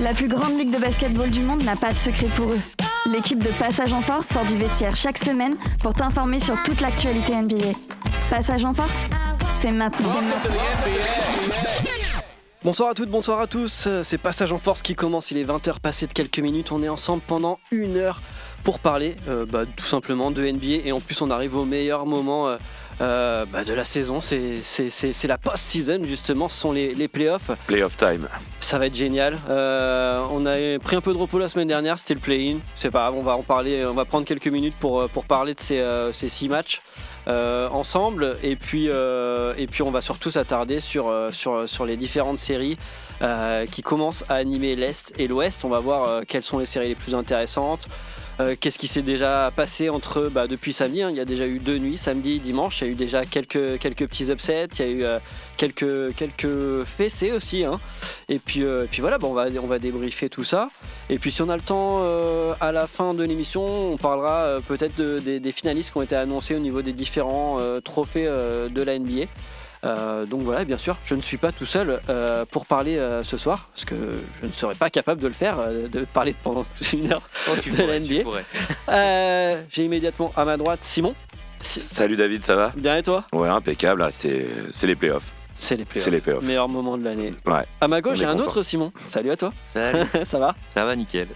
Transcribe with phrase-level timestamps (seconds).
[0.00, 2.60] La plus grande ligue de basketball du monde n'a pas de secret pour eux.
[3.06, 7.34] L'équipe de Passage en Force sort du vestiaire chaque semaine pour t'informer sur toute l'actualité
[7.34, 7.72] NBA.
[8.30, 8.94] Passage en Force,
[9.60, 10.14] c'est maintenant.
[12.62, 13.88] Bonsoir à toutes, bonsoir à tous.
[14.02, 15.30] C'est Passage en Force qui commence.
[15.30, 16.72] Il est 20h passé de quelques minutes.
[16.72, 18.22] On est ensemble pendant une heure
[18.62, 20.86] pour parler euh, bah, tout simplement de NBA.
[20.86, 22.56] Et en plus, on arrive au meilleur moment euh,
[23.00, 24.20] euh, bah, de la saison.
[24.20, 24.62] C'est
[25.24, 26.48] la post-season, justement.
[26.48, 27.50] Ce sont les, les playoffs.
[27.66, 28.28] Playoff time.
[28.60, 29.38] Ça va être génial.
[29.48, 31.98] Euh, on a pris un peu de repos la semaine dernière.
[31.98, 32.58] C'était le play-in.
[32.76, 33.84] C'est pas grave, on va en parler.
[33.84, 36.80] On va prendre quelques minutes pour, pour parler de ces, euh, ces six matchs.
[37.26, 41.86] Euh, ensemble et puis, euh, et puis on va surtout s'attarder sur, euh, sur, sur
[41.86, 42.76] les différentes séries
[43.22, 45.64] euh, qui commencent à animer l'Est et l'Ouest.
[45.64, 47.88] On va voir euh, quelles sont les séries les plus intéressantes.
[48.40, 51.10] Euh, Qu'est-ce qui s'est déjà passé entre bah, depuis samedi hein?
[51.10, 52.80] Il y a déjà eu deux nuits, samedi dimanche.
[52.80, 54.68] Il y a eu déjà quelques, quelques petits upsets.
[54.80, 55.18] Il y a eu euh,
[55.56, 57.64] quelques, quelques fessées aussi.
[57.64, 57.78] hein.
[58.28, 60.68] Et puis, euh, puis voilà, bon, on, va, on débriefer tout ça.
[61.10, 62.02] Et puis si on a le temps
[62.60, 66.54] à la fin de l'émission, on parlera peut-être de- des, finalistes qui ont été annoncés
[66.54, 69.26] au niveau des différents trophées de la NBA.
[69.84, 73.22] Euh, donc voilà, bien sûr, je ne suis pas tout seul euh, pour parler euh,
[73.22, 73.94] ce soir, parce que
[74.40, 77.22] je ne serais pas capable de le faire, euh, de parler pendant une heure
[77.66, 78.28] de la NBA.
[78.88, 81.14] Euh, J'ai immédiatement à ma droite Simon.
[81.60, 82.72] Si- Salut David, ça va?
[82.76, 83.24] Bien et toi?
[83.32, 84.06] Ouais, impeccable.
[84.10, 85.32] C'est c'est les playoffs.
[85.56, 86.04] C'est les playoffs.
[86.04, 86.42] C'est les playoffs.
[86.42, 87.30] Meilleur moment de l'année.
[87.46, 87.64] Ouais.
[87.80, 88.92] À ma gauche, j'ai un autre Simon.
[89.10, 89.52] Salut à toi.
[89.68, 90.54] Salut, Ça va?
[90.74, 91.28] Ça va nickel.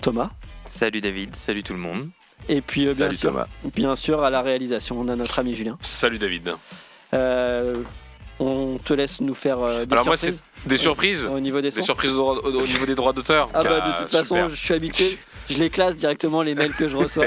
[0.00, 0.30] Thomas.
[0.66, 2.08] Salut David, salut tout le monde.
[2.48, 3.46] Et puis euh, bien Salut sûr, Thomas.
[3.74, 5.78] bien sûr à la réalisation, on a notre ami Julien.
[5.80, 6.54] Salut David.
[7.14, 7.74] Euh,
[8.38, 11.58] on te laisse nous faire euh, des Alors moi surprises c'est des surprises, au niveau
[11.60, 11.82] des des sons.
[11.82, 13.48] surprises au, droit- au- au niveau des droits d'auteur.
[13.54, 15.18] Ah bah de Ah, toute façon, je suis habitué.
[15.50, 17.26] Je les classe directement les mails que je reçois.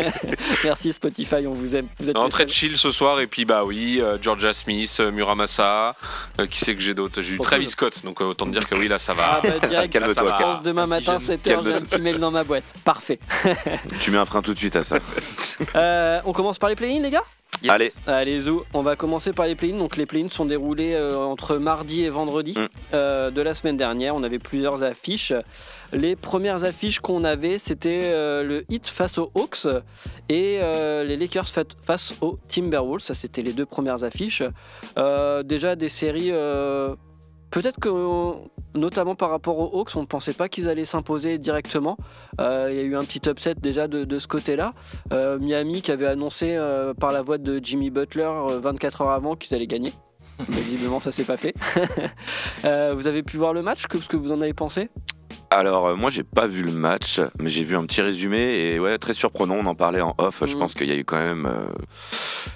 [0.64, 1.86] Merci Spotify, on vous aime.
[1.98, 5.10] Vous êtes Non, très chill ce soir et puis bah oui, euh, Georgia Smith, euh,
[5.10, 5.94] Muramasa,
[6.38, 7.68] euh, qui c'est que j'ai d'autres J'ai eu Travis.
[7.70, 9.50] Scott, donc euh, autant te dire que oui là ça Ah va.
[9.58, 10.62] bah direct, Calme-toi, je pense calme.
[10.64, 11.36] demain matin jeune.
[11.38, 12.64] 7h, j'ai un petit mail dans ma boîte.
[12.84, 13.18] Parfait.
[14.00, 14.98] Tu mets un frein tout de suite à ça.
[15.74, 17.24] Euh, on commence par les play-ins les gars?
[17.62, 17.72] Yes.
[17.72, 19.78] Allez, Allez zou, on va commencer par les play-ins.
[19.78, 22.66] Donc les play-ins sont déroulés euh, entre mardi et vendredi Mm.
[22.94, 24.14] euh, de la semaine dernière.
[24.14, 25.32] On avait plusieurs affiches.
[25.92, 29.66] Les premières affiches qu'on avait, c'était euh, le Heat face aux Hawks
[30.28, 30.58] et
[31.06, 33.02] les Lakers fa- face aux Timberwolves.
[33.02, 34.42] Ça, c'était les deux premières affiches.
[35.44, 36.32] Déjà des séries.
[37.50, 38.32] Peut-être que,
[38.74, 41.96] notamment par rapport aux Hawks, on ne pensait pas qu'ils allaient s'imposer directement.
[42.40, 44.74] Euh, Il y a eu un petit upset déjà de, de ce côté-là.
[45.12, 49.10] Euh, Miami qui avait annoncé euh, par la voix de Jimmy Butler euh, 24 heures
[49.10, 49.92] avant qu'ils allaient gagner.
[50.38, 51.54] Mais visiblement, ça s'est pas fait.
[52.62, 54.90] Vous avez pu voir le match que, Ce que vous en avez pensé?
[55.50, 58.80] Alors euh, moi j'ai pas vu le match, mais j'ai vu un petit résumé et
[58.80, 59.54] ouais très surprenant.
[59.56, 60.42] On en parlait en off.
[60.44, 60.58] Je Mm.
[60.58, 61.66] pense qu'il y a eu quand même euh,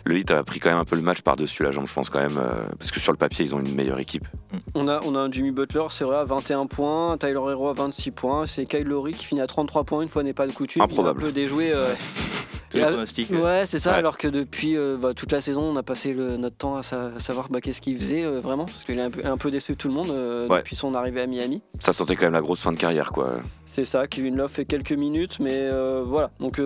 [0.04, 1.86] le Heat a pris quand même un peu le match par dessus la jambe.
[1.86, 4.26] Je pense quand même euh, parce que sur le papier ils ont une meilleure équipe.
[4.74, 7.16] on a, on a un Jimmy Butler, c'est vrai, à 21 points.
[7.18, 8.46] Tyler Hero à 26 points.
[8.46, 10.02] C'est Kyle Lowry qui finit à 33 points.
[10.02, 10.82] Une fois n'est pas de coutume.
[10.82, 11.20] Improbable.
[11.20, 11.72] Il a un peu déjoué.
[12.74, 13.90] Ouais, c'est ça.
[13.92, 13.96] Ouais.
[13.96, 16.82] Alors que depuis euh, bah, toute la saison, on a passé le- notre temps à,
[16.82, 18.64] sa- à savoir bah, qu'est-ce qu'il faisait euh, vraiment.
[18.66, 20.58] Parce qu'il a un peu, un peu déçu tout le monde euh, Ouais.
[20.58, 21.62] depuis son arrivée à Miami.
[21.80, 23.34] Ça sentait quand même la grosse fin de carrière quoi.
[23.66, 25.68] C'est ça, Kevin Love fait quelques minutes, mais
[26.04, 26.30] voilà.
[26.40, 26.60] Donc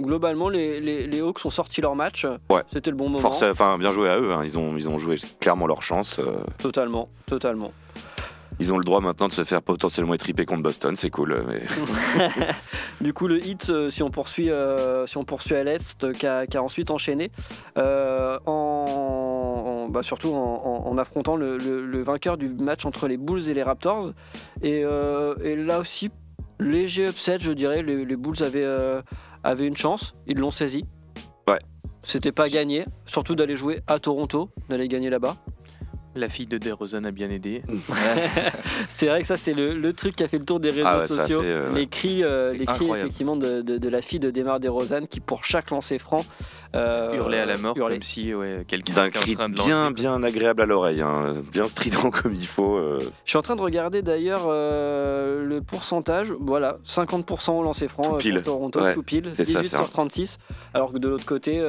[0.00, 2.26] globalement, les, les, les Hawks ont sorti leur match.
[2.50, 2.60] Ouais.
[2.70, 3.18] C'était le bon moment.
[3.20, 4.32] Force, enfin bien joué à eux.
[4.32, 4.42] hein.
[4.44, 6.20] Ils ont ils ont joué clairement leur chance.
[6.58, 7.72] Totalement, totalement.
[8.60, 10.94] Ils ont le droit maintenant de se faire potentiellement étriper contre Boston.
[10.94, 11.32] C'est cool.
[11.32, 11.62] euh, Mais...
[13.00, 16.26] Du coup, le hit, euh, si on poursuit, euh, si on poursuit à l'est, qui
[16.26, 17.30] a, ensuite enchaîné,
[17.78, 18.52] euh, en,
[19.86, 23.16] en- bah, surtout en, en- en affrontant le, le- le vainqueur du match entre les
[23.16, 24.12] Bulls et les Raptors.
[24.62, 26.10] Et, euh, et là aussi,
[26.58, 27.82] léger upset, je dirais.
[27.82, 28.66] Les, les Bulls avaient,
[29.42, 30.84] avaient une chance, ils l'ont saisi.
[31.48, 31.58] Ouais.
[32.02, 35.36] C'était pas gagné, surtout d'aller jouer à Toronto, d'aller gagner là-bas.
[36.16, 37.62] La fille de DeRozan a bien aidé.
[38.88, 40.82] C'est vrai que ça, c'est le, le truc qui a fait le tour des réseaux
[40.84, 41.40] Ah ouais, sociaux.
[41.40, 44.58] fait, euh, les cris, euh, les cris effectivement de, de- de la fille de Demar
[44.60, 46.24] DeRozan qui, pour chaque lancer franc,
[46.74, 47.96] euh, Hurler à la mort hurlait.
[47.96, 49.94] comme si ouais, quelqu'un D'un était en cri train de bien lancer.
[50.02, 51.42] bien agréable à l'oreille, hein.
[51.52, 52.76] bien strident comme il faut.
[52.76, 52.98] euh.
[53.24, 56.32] Je suis en train de regarder d'ailleurs euh, le pourcentage.
[56.40, 58.42] Voilà, 50% au lancer franc Tout pile.
[58.42, 60.38] Toronto, Ouais, tout pile, c'est 18 ça, c'est sur un- 36.
[60.74, 61.60] Alors que de l'autre côté,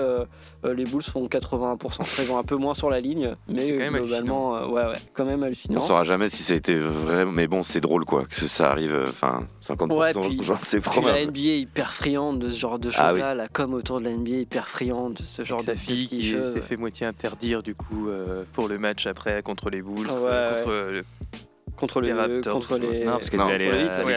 [0.65, 2.21] euh, les Bulls font 81%.
[2.21, 4.97] Ils vont un peu moins sur la ligne, mais quand même globalement, euh, ouais, ouais,
[5.13, 5.79] quand même hallucinant.
[5.79, 8.71] On saura jamais si ça a été vrai, mais bon, c'est drôle quoi, que ça
[8.71, 11.25] arrive, euh, enfin, 50%, Ouais, puis- genre, c'est Puis la.
[11.25, 14.11] NBA est hyper friande de ce genre de Ah choses-là, la com autour de la
[14.11, 17.05] NBA est hyper friande de ce genre Avec de sa fille qui s'est fait moitié
[17.07, 20.57] interdire du coup euh, pour le match après contre les Bulls, Ouais, euh, ouais.
[20.59, 21.01] contre, euh,
[21.81, 23.03] contre, Les le, Raptors, contre les.
[23.05, 24.07] Non, parce que Non, elle contre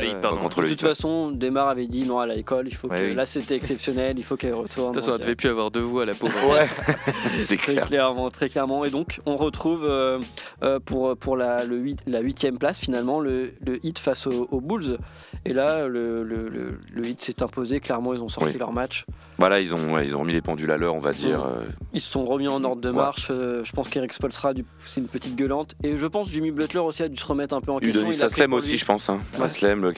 [0.00, 0.40] l'école, contre.
[0.42, 3.14] Contre de toute façon, Demar avait dit non à l'école, il faut que Ouais, oui.
[3.14, 4.88] là c'était exceptionnel, il faut qu'elle retourne.
[4.92, 6.34] De toute façon, elle devait plus avoir deux voix, la pauvre.
[6.50, 6.66] Ouais,
[7.40, 7.86] c'est Très clair.
[7.86, 8.84] clairement, très clairement.
[8.84, 10.18] Et donc, on retrouve euh,
[10.62, 14.48] euh, pour, pour la, le huit- la huitième place, finalement, le, le hit face aux,
[14.50, 14.98] aux Bulls.
[15.44, 17.80] Et là, le, le, le, le hit s'est imposé.
[17.80, 18.58] Clairement, ils ont sorti Oui.
[18.58, 19.04] leur match.
[19.38, 21.44] Voilà, ils ont, ouais, ils ont remis les pendules à l'heure, on va dire.
[21.44, 22.94] Euh, Ils se sont remis en ordre de Ouais.
[22.94, 23.28] marche.
[23.30, 25.74] Euh, je pense qu'Eric Spolstra a dû pousser une petite gueulante.
[25.82, 28.00] Et je pense que Jimmy Butler aussi a dû se remettre un peu en question.
[28.02, 29.08] Udonis Aslem aussi, je pense.
[29.10, 29.18] Hein.
[29.38, 29.44] Ouais.
[29.46, 29.92] Aslem, le,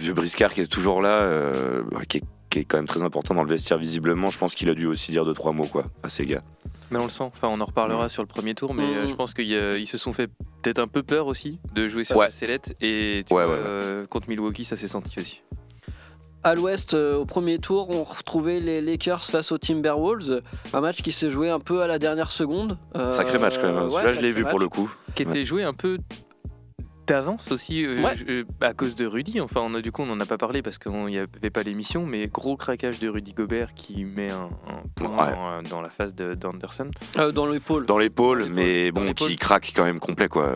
[0.00, 3.34] vieux briscard qui est toujours là, euh, qui, est, qui est quand même très important
[3.34, 4.30] dans le vestiaire visiblement.
[4.30, 6.42] Je pense qu'il a dû aussi dire deux trois mots quoi à ces gars.
[6.90, 7.24] Mais on le sent.
[7.24, 8.08] Enfin, on en reparlera Ouais.
[8.08, 10.26] sur le premier tour, mais je pense qu'ils se sont fait
[10.60, 12.26] peut-être un peu peur aussi de jouer sur Ouais.
[12.26, 12.74] la sellette.
[12.82, 13.66] Et tu Ouais, vois, ouais, ouais.
[13.66, 15.42] euh, contre Milwaukee, ça s'est senti aussi.
[16.44, 20.42] À l'ouest, euh, au premier tour, on retrouvait les Lakers face aux Timberwolves.
[20.72, 22.78] Un match qui s'est joué un peu à la dernière seconde.
[22.96, 23.76] Euh, Sacré match quand même.
[23.76, 23.84] hein.
[23.86, 24.92] ouais, Celui-là, je l'ai vu pour le coup.
[25.14, 25.98] Qui était joué un peu
[27.06, 28.16] d'avance aussi, euh, Ouais.
[28.16, 29.40] je- à cause de Rudy.
[29.40, 31.62] Enfin, on a, du coup, on n'en a pas parlé parce qu'il n'y avait pas
[31.62, 35.34] l'émission, mais gros craquage de Rudy Gobert qui met un, un point Ouais.
[35.34, 36.90] dans, dans la face de- d'Anderson.
[37.18, 37.86] Euh, dans l'épaule.
[37.86, 40.48] Dans l'épaule, mais bon, qui craque quand même complet quoi.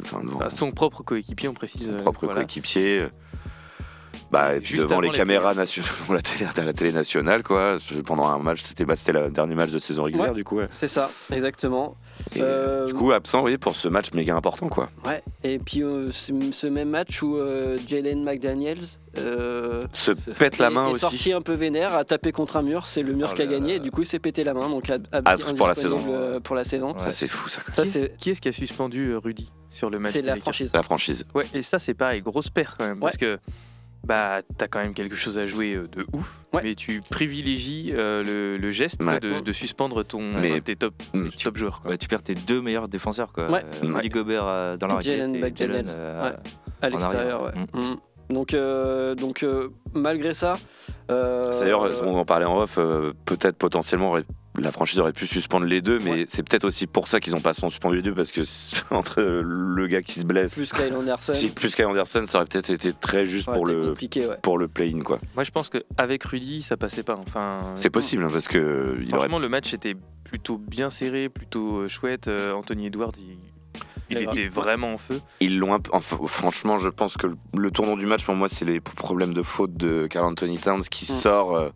[0.00, 1.86] Enfin, Enfin, son propre coéquipier, on précise.
[1.88, 2.40] son propre voilà.
[2.40, 3.06] coéquipier.
[4.30, 6.92] Bah, et puis Juste devant les les caméras nationales, devant la télé, à la télé
[6.92, 7.76] nationale, quoi.
[8.04, 10.34] Pendant un match, c'était bah, c'était le dernier match de saison régulière, Ouais.
[10.34, 10.56] du coup.
[10.56, 10.68] ouais.
[10.72, 11.96] C'est ça, exactement.
[12.36, 14.88] Et, Euh, Du coup, absent, oui, pour ce match méga important, quoi.
[15.04, 15.22] Ouais.
[15.42, 18.78] Et puis euh, ce même match où euh, Jalen McDaniels
[19.18, 21.00] euh, Se pète la est- main est aussi.
[21.00, 22.86] sorti un peu vénère, a tapé contre un mur.
[22.86, 23.70] C'est le mur Oh qui a gagné.
[23.72, 23.76] là.
[23.76, 24.68] Et du coup, il s'est pété la main.
[24.68, 25.98] Donc, a, a- Ah, pour la saison.
[26.08, 26.94] euh, Pour la saison.
[26.94, 27.00] Ouais.
[27.00, 27.60] Ça, c'est fou, ça.
[27.68, 30.36] Ça, Qui c'est est-ce qui, qui a suspendu euh, Rudy sur le match c'est la
[30.36, 30.68] franchise.
[30.70, 31.24] C'est la franchise.
[31.34, 33.00] Ouais, et ça, c'est pareil, grosse paire quand même.
[33.00, 33.38] Parce que
[34.04, 36.60] bah, t'as quand même quelque chose à jouer euh, de ouf, Ouais.
[36.62, 40.76] mais tu privilégies euh, le, le geste quoi, de, de suspendre ton, Mais- de tes
[40.76, 41.28] top, Mm.
[41.42, 41.80] top joueurs.
[41.82, 41.92] Quoi.
[41.92, 43.50] Ouais, tu perds tes deux meilleurs défenseurs quoi.
[43.50, 43.62] Ouais.
[43.82, 45.52] Euh, Gobert euh, dans la raquette Jalen et.
[45.56, 46.36] Jalen euh, Ouais.
[46.82, 47.48] À en l'extérieur, ouais.
[47.48, 47.66] arrière.
[47.74, 47.96] Mm.
[48.34, 50.54] Donc, euh, donc euh, malgré ça.
[51.10, 54.16] euh, D'ailleurs, on en parlait en off, euh, peut-être potentiellement
[54.56, 56.24] la franchise aurait pu suspendre les deux, mais Ouais.
[56.28, 58.42] c'est peut-être aussi pour ça qu'ils n'ont pas suspendu les deux, parce que
[58.94, 61.34] entre le gars qui se blesse, plus Kyle Anderson.
[61.34, 64.38] si, plus Kyle Anderson, ça aurait peut-être été très juste pour le, ouais.
[64.42, 65.18] pour le play-in, quoi.
[65.34, 67.16] Moi, je pense qu'avec Rudy, ça passait pas.
[67.16, 71.28] Enfin, C'est possible, hein, parce que il aurait Franchement, le match était plutôt bien serré,
[71.28, 72.28] plutôt euh, chouette.
[72.28, 73.12] Euh, Anthony Edwards,
[74.10, 75.20] il, était vraiment en feu.
[75.40, 78.64] Ils l'ont enfin, franchement, je pense que le, le tournant du match pour moi, c'est
[78.64, 81.16] les problèmes de faute de Carl Anthony Towns qui Mm.
[81.16, 81.70] sort euh,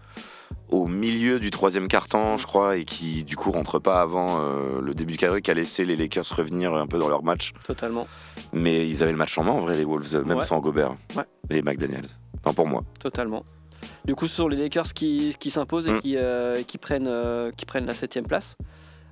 [0.70, 4.80] au milieu du troisième quart-temps, je crois, et qui du coup rentre pas avant euh,
[4.80, 7.52] le début du carré, qui a laissé les Lakers revenir un peu dans leur match.
[7.64, 8.06] Totalement.
[8.52, 10.44] Mais ils avaient le match en main en vrai, les Wolves, même Ouais.
[10.44, 11.24] sans Gobert Ouais.
[11.50, 12.08] et McDaniels.
[12.44, 12.82] Enfin, pour moi.
[13.00, 13.44] Totalement.
[14.04, 16.00] Du coup, ce sont les Lakers qui, qui s'imposent et Mm.
[16.00, 18.56] qui, euh, qui, prennent, euh, qui prennent la septième place.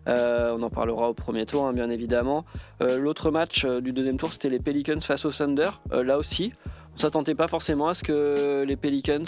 [0.08, 2.44] Euh, on en parlera au premier tour, hein, bien évidemment.
[2.80, 5.70] Euh, L'autre match euh, du deuxième tour, c'était les Pelicans face au Thunder.
[5.90, 6.52] Là aussi,
[6.94, 9.24] on s'attendait pas forcément à ce que les Pelicans.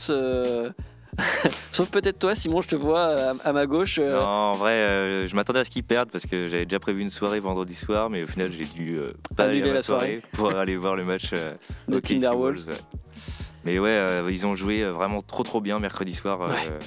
[1.18, 1.22] Euh,
[1.72, 3.98] Sauf peut-être toi, Simon, je te vois à, à ma gauche.
[3.98, 6.78] euh, Non, en vrai, euh, je m'attendais à ce qu'ils perdent parce que j'avais déjà
[6.80, 9.82] prévu une soirée vendredi soir, mais au final, j'ai dû euh, pas aller à la
[9.82, 10.22] soirée.
[10.32, 11.54] pour aller voir le match euh,
[11.92, 12.64] OKC Timberwolves.
[12.64, 12.98] Wolves, ouais.
[13.64, 16.42] Mais ouais, euh, ils ont joué euh, vraiment trop trop bien mercredi soir.
[16.42, 16.78] euh, Ouais.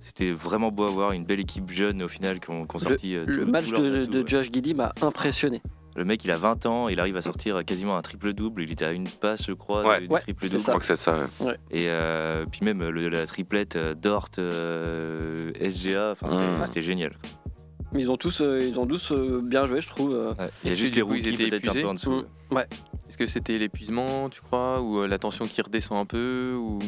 [0.00, 3.16] C'était vraiment beau à voir, une belle équipe jeune au final qui ont, sorti.
[3.16, 4.26] euh, le tout- match de, de.
[4.28, 5.60] Josh Giddy m'a impressionné.
[5.96, 8.62] Le mec, il a 20 ans, il arrive à sortir quasiment un triple-double.
[8.62, 10.00] Il était à une passe, je crois, Ouais.
[10.02, 10.60] du Ouais, triple-double.
[10.60, 11.16] Je crois que c'est ça.
[11.40, 11.54] ouais.
[11.70, 16.14] Et euh, puis même le- la triplette euh, Dort, euh, SGA,
[16.66, 17.16] c'était génial.
[17.92, 20.10] Mais ils ont tous, euh, ils ont tous euh, bien joué, je trouve.
[20.38, 20.48] Ouais.
[20.64, 22.24] Il y a juste les rookies étaient peut-être un peu en dessous.
[22.50, 22.66] Ouais.
[23.08, 26.78] Est-ce que c'était l'épuisement, tu crois, ou euh, la tension qui redescend un peu, ou,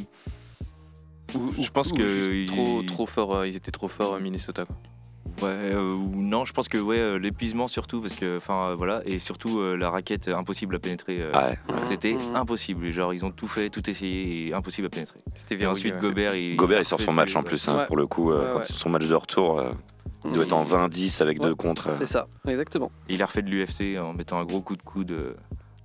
[1.34, 4.14] ou- Je pense ou que juste ils- trop, trop fort, euh, ils étaient trop forts
[4.16, 4.64] à Minnesota.
[4.66, 4.76] quoi.
[5.40, 8.74] Ouais, euh, ou non, je pense que ouais, euh, l'épuisement surtout, parce que, enfin, euh,
[8.74, 11.18] voilà, et surtout euh, la raquette impossible à pénétrer.
[11.20, 11.56] euh, Ouais.
[11.88, 12.34] C'était Mhm.
[12.36, 15.20] impossible, genre ils ont tout fait, tout essayé, et impossible à pénétrer.
[15.34, 16.00] C'était Et verrouillé, ensuite ouais.
[16.00, 18.32] Gobert, il, Gobert, il sort son match en plus, hein, pour le coup.
[18.32, 19.70] euh, Ouais, quand son match de retour, euh,
[20.24, 21.46] il doit être en 20-10 avec Ouais.
[21.48, 21.90] deux contre.
[21.98, 22.90] C'est ça, exactement.
[23.08, 25.36] Il a refait de l'UFC en mettant un gros coup de coude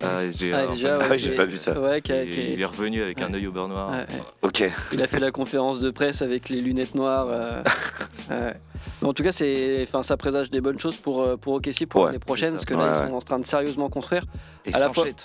[0.04, 0.30] euh.
[0.30, 0.32] Ah,
[0.72, 0.96] déjà, fait.
[0.98, 1.80] ouais, Ah, j'ai pas vu ça.
[1.80, 3.90] Ouais, qui a- Et qui a- il est revenu avec un œil au beurre noir.
[3.92, 4.22] ouais, ouais.
[4.42, 4.64] Ok.
[4.94, 7.28] Il a fait la conférence de presse avec les lunettes noires.
[7.30, 7.64] euh,
[8.30, 8.54] ouais.
[9.02, 11.86] Mais en tout cas, c'est, enfin, ça présage des bonnes choses pour, euh, pour OKC
[11.88, 12.68] pour Ouais, l'année prochaine, c'est parce ça.
[12.68, 14.26] que là, Ouais, ils sont en train de sérieusement construire.
[14.66, 15.16] Et à la sans fois- Chet.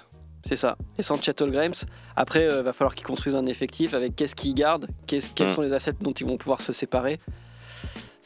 [0.47, 0.77] C'est ça.
[0.97, 1.73] Et sans Chet Grimes.
[2.17, 5.53] Après, il va falloir qu'ils construisent un effectif avec qu'est-ce qu'ils gardent, qu'est-ce- quels Mm.
[5.55, 7.19] sont les assets dont ils vont pouvoir se séparer.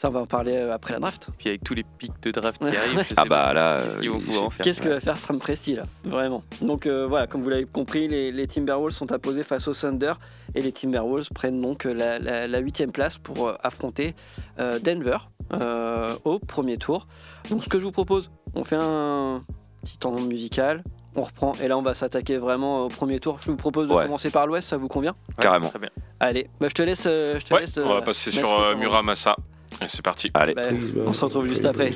[0.02, 1.28] Ça, on va en parler euh, après la draft.
[1.38, 3.78] Puis avec tous les pics de draft qui arrivent, je sais Ah pas bah là,
[3.85, 4.64] qu'est-ce euh, qu'ils vont il- pouvoir en faire.
[4.64, 6.42] Qu'est-ce que va faire Sam Presti là Vraiment?
[6.61, 10.14] Donc euh, voilà, comme vous l'avez compris, les, les Timberwolves sont apposés face aux Thunder
[10.56, 14.16] et les Timberwolves prennent donc euh, la- la la huitième place pour euh, affronter
[14.59, 15.18] euh, Denver
[15.52, 17.06] euh, au premier tour.
[17.49, 19.44] Donc ce que je vous propose, on fait un
[19.85, 20.82] petit temps musical
[21.14, 21.52] on reprend.
[21.62, 23.37] Et là, on va s'attaquer vraiment au premier tour.
[23.42, 24.04] Je vous propose de Ouais.
[24.04, 25.14] commencer par l'Ouest, ça vous convient?
[25.38, 25.68] Carrément.
[25.68, 25.90] Très bien.
[26.18, 27.04] Allez, bah, je te laisse.
[27.06, 29.37] euh, je te Ouais, laisse on va euh, passer sur euh, Muramasa.
[29.83, 30.31] Et c'est parti.
[30.35, 30.55] Allez.
[30.55, 30.62] Bah,
[31.07, 31.91] on se retrouve juste après.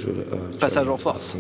[0.59, 1.37] Passage en force.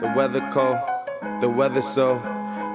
[0.00, 0.76] The weather cold,
[1.40, 2.20] the weather so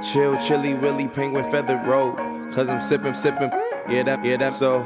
[0.01, 2.15] chill, chilly, willy, penguin feather road.
[2.55, 3.51] Cause I'm sipping, sipping,
[3.87, 4.85] yeah, that, yeah, that so.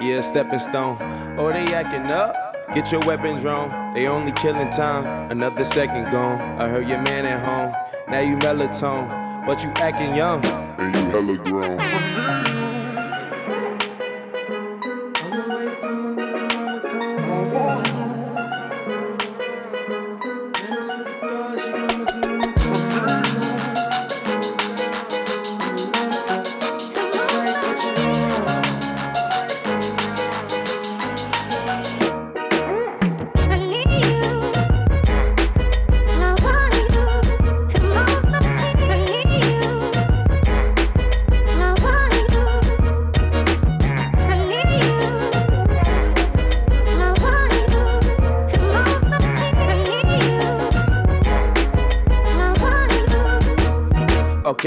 [0.00, 0.96] Yeah, stepping stone.
[1.36, 2.45] Oh, they acting up.
[2.74, 3.94] Get your weapons wrong.
[3.94, 5.30] They only killing time.
[5.30, 6.40] Another second gone.
[6.60, 7.72] I heard your man at home.
[8.08, 10.44] Now you melatonin, but you acting young.
[10.78, 12.45] and you hella grown.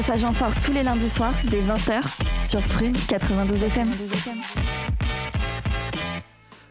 [0.00, 2.00] Passage en Force tous les lundis soirs dès 20h
[2.42, 3.88] sur Prune 92 FM.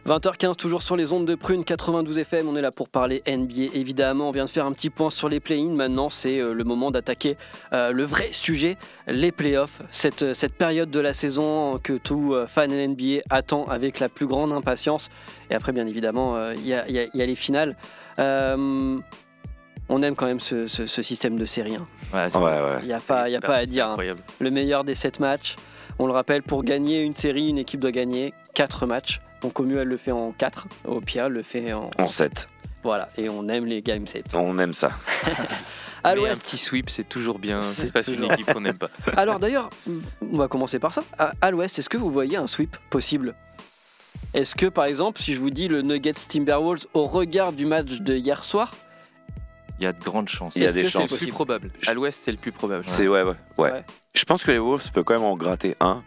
[0.04, 2.48] 20h15, toujours sur les ondes de Prune 92 FM.
[2.48, 4.30] On est là pour parler NBA, évidemment.
[4.30, 5.68] On vient de faire un petit point sur les play-in.
[5.68, 7.36] Maintenant, c'est euh, le moment d'attaquer
[7.72, 9.80] euh, le vrai sujet, les playoffs.
[9.92, 14.26] Cette, euh, cette période de la saison que tout fan NBA attend avec la plus
[14.26, 15.08] grande impatience.
[15.50, 16.84] Et après, bien évidemment, il y, a,
[17.14, 17.76] les finales.
[19.90, 21.76] On aime quand même ce, ce- ce système de série.
[21.76, 21.86] hein.
[22.14, 22.62] Ouais, c'est Ouais, vrai.
[22.76, 22.78] ouais.
[22.82, 23.86] Il n'y a pas, il y a C'est pas à dire.
[23.88, 23.96] hein.
[24.38, 25.56] Le meilleur des 7 matchs.
[25.98, 29.20] On le rappelle, pour gagner une série, une équipe doit gagner 4 matchs.
[29.42, 30.66] Donc au mieux, elle le fait en 4.
[30.86, 31.90] Au pire, elle le fait en...
[31.98, 32.48] En 7.
[32.82, 34.22] Voilà, et on aime les game sets.
[34.34, 34.90] On aime ça.
[36.02, 37.60] À Mais un petit sweep, c'est toujours bien.
[37.60, 38.88] C'est pas une équipe qu'on n'aime pas.
[39.18, 39.68] Alors d'ailleurs,
[40.32, 41.02] on va commencer par ça.
[41.18, 43.34] À, à l'ouest, est-ce que vous voyez un sweep possible?
[44.32, 48.00] Est-ce que par exemple, si je vous dis le Nuggets Timberwolves au regard du match
[48.00, 48.74] de hier soir,
[49.80, 50.54] Il y a de grandes chances.
[50.56, 51.08] Il y a Est-ce des que c'est chances.
[51.10, 51.70] C'est le plus probable?
[51.86, 52.84] À l'ouest, c'est le plus probable.
[52.86, 53.72] C'est ouais, ouais, ouais.
[53.72, 53.84] Ouais.
[54.14, 56.02] Je pense que les Wolves peuvent quand même en gratter un.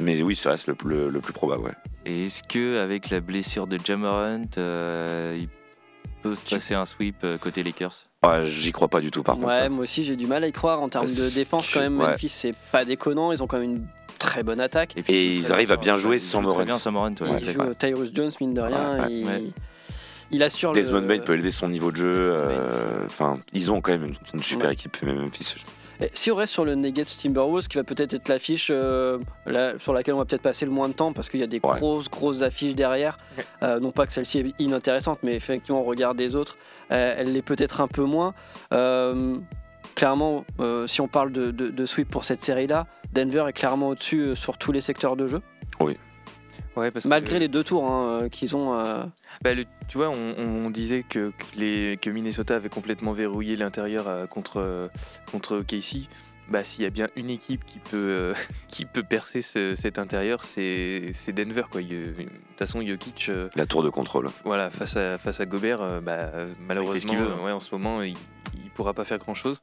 [0.00, 1.72] Mais oui, ça reste le, le- le plus probable, ouais.
[2.06, 5.48] Et est-ce que avec la blessure de Jamorant, euh, il
[6.22, 8.06] peut se passer un sweep euh, côté Lakers?
[8.22, 9.48] Ah, J'y crois pas du tout, par contre.
[9.48, 9.68] ouais, ça.
[9.68, 12.00] moi aussi j'ai du mal à y croire en termes de défense quand même.
[12.00, 12.12] ouais.
[12.12, 13.86] Memphis c'est pas déconnant, ils ont quand même une
[14.18, 14.94] très bonne attaque.
[15.08, 16.64] Et ils arrivent à bien jouer sans Morant.
[16.64, 17.14] Bien sans Morant, ouais.
[17.20, 17.66] il Ouais, joue ouais.
[17.68, 19.06] euh, Tyrus Jones mine de rien.
[19.06, 19.44] Ouais, ouais,
[20.30, 20.42] il...
[20.42, 21.06] assure Desmond le.
[21.06, 22.20] Bain peut élever son niveau de jeu.
[22.22, 24.74] Euh, Enfin, ils ont quand même une, une super Ouais.
[24.74, 25.30] équipe, même.
[26.00, 29.76] Et Si on reste sur le Nuggets Timberwolves, qui va peut-être être l'affiche euh, la-
[29.80, 31.60] sur laquelle on va peut-être passer le moins de temps parce qu'il y a des
[31.62, 31.76] Ouais.
[31.78, 33.18] grosses, grosses affiches derrière.
[33.62, 36.56] Euh, non pas que celle-ci est inintéressante, mais effectivement, on regarde des autres,
[36.92, 38.32] euh, elle l'est peut-être un peu moins.
[38.72, 39.38] Euh,
[39.96, 43.88] clairement, euh, si on parle de, de- de sweep pour cette série-là, Denver est clairement
[43.88, 45.40] au-dessus euh, sur tous les secteurs de jeu,
[46.76, 48.74] Ouais, parce que- malgré les deux tours hein, euh, qu'ils ont.
[48.74, 49.04] euh,
[49.42, 53.56] Bah, le- tu vois, on, on disait que, que les, que Minnesota avait complètement verrouillé
[53.56, 54.90] l'intérieur euh, contre,
[55.30, 56.08] contre KC.
[56.50, 58.34] Bah, s'il y a bien une équipe qui peut, euh,
[58.68, 61.64] qui peut percer ce- cet intérieur, c'est c'est Denver.
[61.70, 61.82] Quoi.
[61.82, 64.30] De toute façon, Jokic, euh, La tour de contrôle.
[64.44, 66.30] voilà, face, à, face à Gobert, euh, bah,
[66.66, 68.14] malheureusement, qu'il veut, euh, ouais, en ce moment, il
[68.64, 69.60] ne pourra pas faire grand-chose.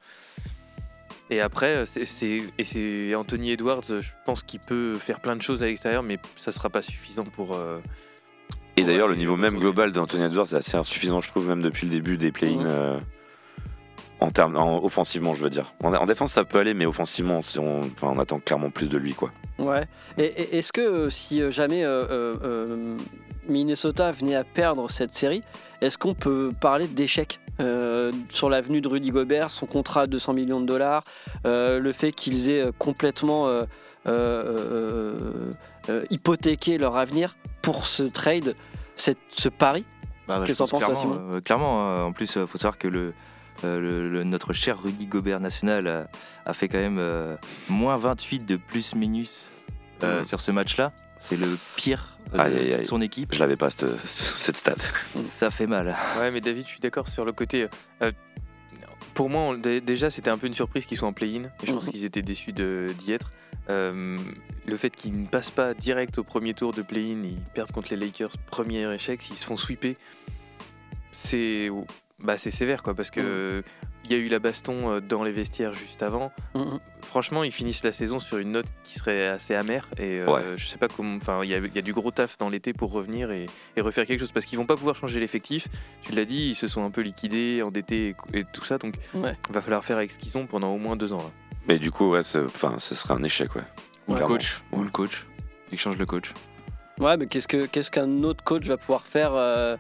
[1.32, 5.20] Et après, euh, c'est- c'est et c'est Anthony Edwards, euh, je pense qu'il peut faire
[5.20, 7.56] plein de choses à l'extérieur, mais ça sera pas suffisant pour.
[7.56, 7.80] euh,
[8.78, 11.88] Et d'ailleurs, le niveau même global d'Anthony Edwards est assez insuffisant, je trouve, même depuis
[11.88, 12.66] le début des play-ins.
[12.66, 13.00] Euh,
[14.20, 15.74] en termes, en- offensivement, je veux dire.
[15.84, 18.88] En, en défense, ça peut aller, mais offensivement, si on, enfin, on attend clairement plus
[18.90, 19.32] de lui, quoi.
[19.60, 19.86] Ouais.
[20.18, 22.98] Et, et- est-ce que si jamais euh, euh, euh,
[23.48, 25.42] Minnesota venait à perdre cette série,
[25.82, 30.34] est-ce qu'on peut parler d'échec euh, sur l'avenue de Rudy Gobert, son contrat à 200
[30.34, 31.04] millions de dollars,
[31.46, 33.66] euh, le fait qu'ils aient euh, complètement euh,
[36.10, 38.56] hypothéqué leur avenir pour ce trade,
[38.96, 39.86] cette- ce pari?
[40.28, 42.58] Bah, bah, Qu'est-ce que t'en pense penses, toi, clairement, clairement, euh, en plus, il faut
[42.58, 43.14] savoir que le,
[43.64, 46.08] euh, le- le- notre cher Rudy Gobert national a,
[46.50, 47.36] a fait quand même euh,
[47.70, 49.50] moins 28 de plus minus
[50.04, 50.26] euh, Mhm.
[50.26, 50.92] sur ce match-là.
[51.26, 52.86] C'est le pire euh, Aïe, de aïe, toute aïe.
[52.86, 53.34] son équipe.
[53.34, 54.76] Je l'avais pas, cette, cette stat.
[55.26, 55.96] Ça fait mal.
[56.20, 57.68] Ouais, mais David, je suis d'accord sur le côté.
[58.02, 58.12] euh,
[59.14, 61.44] pour moi, on- déjà, c'était un peu une surprise qu'ils soient en play-in.
[61.64, 61.92] Je pense Mhm.
[61.92, 63.32] qu'ils étaient déçus de- d'y être.
[63.70, 64.18] Euh,
[64.68, 67.88] le fait qu'ils ne passent pas direct au premier tour de play-in, ils perdent contre
[67.92, 69.94] les Lakers, premier échec, s'ils se font sweeper,
[71.16, 71.70] c'est
[72.24, 72.94] bah, c'est sévère, quoi.
[72.94, 73.64] Parce que
[74.06, 76.32] il y a eu la baston euh, dans les vestiaires juste avant.
[76.54, 76.80] Mhm.
[77.02, 79.88] Franchement, ils finissent la saison sur une note qui serait assez amère.
[79.98, 80.42] Et euh, Ouais.
[80.58, 81.16] je sais pas comment.
[81.16, 83.48] Enfin, il y, a- il y a du gros taf dans l'été pour revenir et,
[83.76, 85.68] et refaire quelque chose parce qu'ils vont pas pouvoir changer l'effectif.
[86.04, 88.78] Tu l'as dit, ils se sont un peu liquidés, endettés et, et tout ça.
[88.78, 89.36] Donc, Ouais.
[89.50, 91.18] il va falloir faire avec ce qu'ils ont pendant au moins deux ans.
[91.18, 91.32] là.
[91.68, 93.64] Mais du coup, ouais, enfin, ce serait un échec, ouais.
[94.08, 94.62] Ou le coach.
[94.72, 95.26] Ou le coach.
[95.72, 96.32] Il change le coach.
[97.00, 99.76] Ouais, mais qu'est-ce que qu'est-ce qu'un autre coach va pouvoir faire euh,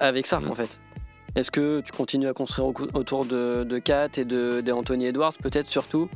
[0.00, 0.50] avec ça Mm.
[0.50, 0.80] en fait
[1.36, 5.06] Est-ce que tu continues à construire au- autour de, de Kat et de, de Anthony
[5.06, 6.08] Edwards, peut-être surtout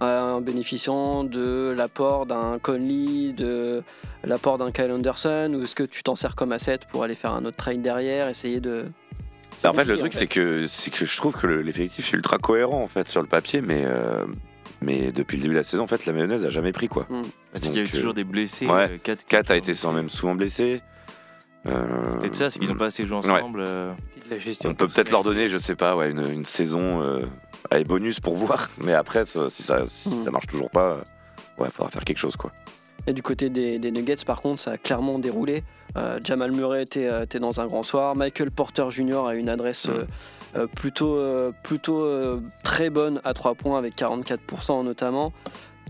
[0.00, 3.82] euh, en bénéficiant de l'apport d'un Conley, de
[4.24, 7.32] l'apport d'un Kyle Anderson, ou est-ce que tu t'en sers comme asset pour aller faire
[7.32, 8.86] un autre trade derrière, essayer de.
[9.62, 12.16] Bah, en fait, le truc, c'est que, c'est que je trouve que le- l'effectif est
[12.16, 14.24] ultra cohérent, en fait, sur le papier, mais, euh,
[14.80, 17.06] mais depuis le début de la saison, en fait, la mayonnaise a jamais pris, quoi.
[17.52, 18.66] Parce qu'il y a eu Donc, euh, toujours des blessés.
[18.66, 19.00] ouais.
[19.08, 20.80] euh, a été sans même souvent blessé.
[21.66, 23.60] Euh, C'est peut-être ça, c'est qu'ils n'ont pas assez joué ensemble.
[23.60, 23.92] euh,
[24.30, 27.20] la gestion On peut peut-être leur donner, je sais pas, ouais, une, une saison euh,
[27.70, 28.68] avec bonus pour voir.
[28.78, 30.24] Mais après, ça- si ça, si Mm.
[30.24, 31.00] ça marche toujours pas, euh,
[31.62, 32.50] ouais, faudra faire quelque chose, quoi.
[33.06, 35.64] Et du côté des, des Nuggets, par contre, ça a clairement déroulé.
[35.96, 38.14] Euh, Jamal Murray était, euh, était dans un grand soir.
[38.16, 39.26] Michael Porter Jr.
[39.26, 39.88] a une adresse
[40.56, 45.32] euh, plutôt, euh, plutôt euh, très bonne à 3 points, avec 44% notamment.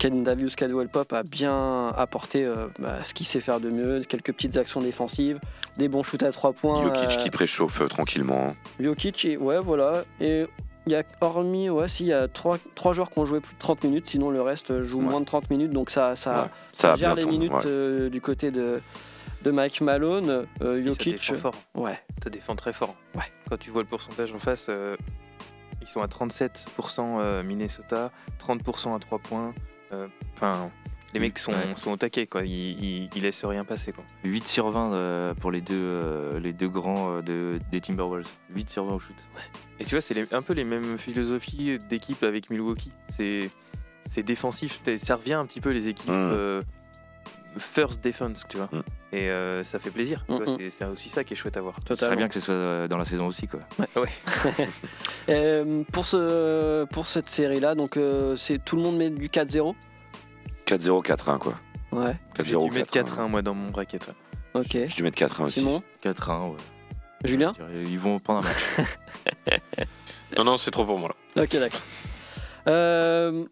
[0.03, 4.01] Ken Davius Caldwell Pop a bien apporté euh, bah, ce qu'il sait faire de mieux,
[4.01, 5.39] quelques petites actions défensives,
[5.77, 6.83] des bons shoots à 3 points.
[6.83, 8.57] Jokic euh, qui préchauffe euh, tranquillement.
[8.81, 10.03] Jokic, et ouais, voilà.
[10.21, 10.47] Et
[10.87, 12.59] il y a hormis, ouais, si, il y a 3,
[12.91, 15.05] joueurs qui ont joué plus de 30 minutes, sinon le reste joue Ouais.
[15.05, 17.53] moins de 30 minutes, donc ça, ça, Ouais, ça a gère bien les tourné, minutes
[17.53, 17.63] ouais.
[17.67, 18.81] euh, du côté de,
[19.45, 20.47] de Mike Malone.
[20.63, 21.55] Euh, Puis ça Jokic, défend fort.
[21.77, 22.01] ouais.
[22.25, 22.97] Ça défend très fort.
[23.15, 23.23] Ouais.
[23.49, 24.97] Quand tu vois le pourcentage en face, euh,
[25.81, 26.59] ils sont à 37%
[27.21, 28.11] euh, Minnesota,
[28.45, 29.55] 30% à 3 points.
[29.93, 30.71] Euh, Enfin,
[31.15, 31.75] les mecs sont, Ouais.
[31.77, 32.45] sont au taquet, quoi.
[32.45, 34.03] Ils, ils, ils laissent rien passer, quoi.
[34.25, 38.29] 8 sur 20 euh, pour les deux, euh, les deux grands euh, de, des Timberwolves.
[38.55, 39.15] 8 sur 20 au shoot.
[39.79, 42.93] Et tu vois, c'est un peu les mêmes philosophies d'équipe avec Milwaukee.
[43.11, 43.51] C'est
[44.05, 44.81] c'est défensif.
[44.97, 46.11] Ça revient un petit peu les équipes.
[47.55, 48.69] Euh, first defense, tu vois.
[48.73, 48.83] Mm.
[49.13, 50.25] Et euh, ça fait plaisir.
[50.29, 50.71] Mm, mm.
[50.71, 51.77] C'est aussi ça qui est chouette à voir.
[51.89, 53.47] Ce serait bien que ce soit euh, dans la saison aussi.
[53.49, 53.61] Quoi.
[55.29, 59.75] Euh, pour, ce, pour cette série-là, donc euh, c'est tout le monde met du 4-0
[60.67, 61.55] 4-0, 4-1, quoi.
[61.93, 64.05] Ouais, J'ai 4-0, dû mettre 4-1 moi dans mon bracket.
[64.09, 64.61] ouais.
[64.61, 64.71] ok.
[64.73, 65.61] J'ai dû mettre 4-1 aussi.
[65.61, 66.57] Simon 4-1, ouais.
[67.25, 68.89] Julien Je Ils vont prendre un match.
[70.37, 71.43] Non, non, c'est trop pour moi là.
[71.43, 71.81] Ok, d'accord.
[72.69, 73.45] Euh,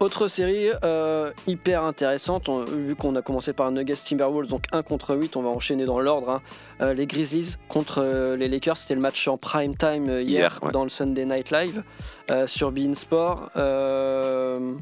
[0.00, 4.82] autre série euh, hyper intéressante, on- vu qu'on a commencé par Nuggets Timberwolves, donc 1
[4.82, 6.30] contre 8, on va enchaîner dans l'ordre.
[6.30, 6.42] hein.
[6.80, 10.40] Euh, les Grizzlies contre euh, les Lakers, c'était le match en prime time euh, hier,
[10.54, 10.72] Hier, ouais.
[10.72, 11.82] dans le Sunday Night Live
[12.30, 13.50] euh, sur Bein Sport.
[13.56, 14.72] Euh,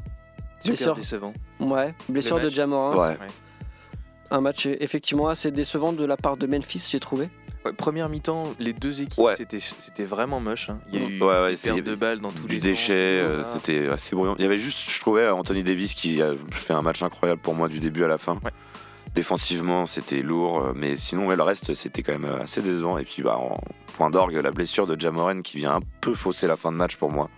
[0.61, 1.33] Super blessure, décevant.
[1.59, 2.49] ouais, blessure Le de.
[2.49, 2.95] Jamorant.
[2.97, 3.17] Ouais.
[4.31, 7.29] Un match effectivement assez décevant de la part de Memphis, j'ai trouvé.
[7.65, 9.35] Ouais, première mi-temps, les deux équipes, Ouais.
[9.35, 10.69] c'était c'était vraiment moche.
[10.69, 10.79] hein.
[10.93, 13.33] Il y a eu Ouais, ouais, des de balles dans tous du les déchet, sens,
[13.33, 14.35] euh, c'était assez brouillon.
[14.39, 17.55] Il y avait juste, je trouvais, Anthony Davis qui a fait un match incroyable pour
[17.55, 18.35] moi du début à la fin.
[18.45, 18.51] Ouais.
[19.13, 22.97] Défensivement, c'était lourd, euh, mais sinon, ouais, le reste, c'était quand même euh, assez décevant.
[22.97, 23.57] Et puis, bah, en
[23.97, 26.95] point d'orgue, la blessure de Jamoren qui vient un peu fausser la fin de match
[26.95, 27.29] pour moi.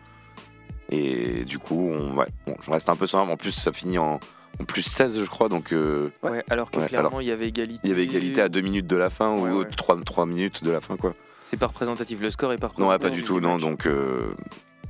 [0.90, 3.98] Et du coup, on, ouais, bon, je reste un peu sans En plus, ça finit
[3.98, 4.20] en
[4.64, 5.50] plus 16, je crois.
[5.50, 7.82] Donc, euh, Ouais, alors que Ouais, clairement, alors, il y avait égalité.
[7.84, 9.68] il y avait égalité à 2 minutes de la fin Ouais, ou ouais.
[9.78, 11.14] 3, 3 minutes de la fin, quoi.
[11.44, 12.20] C'est pas représentatif.
[12.22, 13.54] Le score est pas Non, ouais, pas représentatif du tout, non.
[13.54, 13.62] match.
[13.62, 14.34] Donc, euh,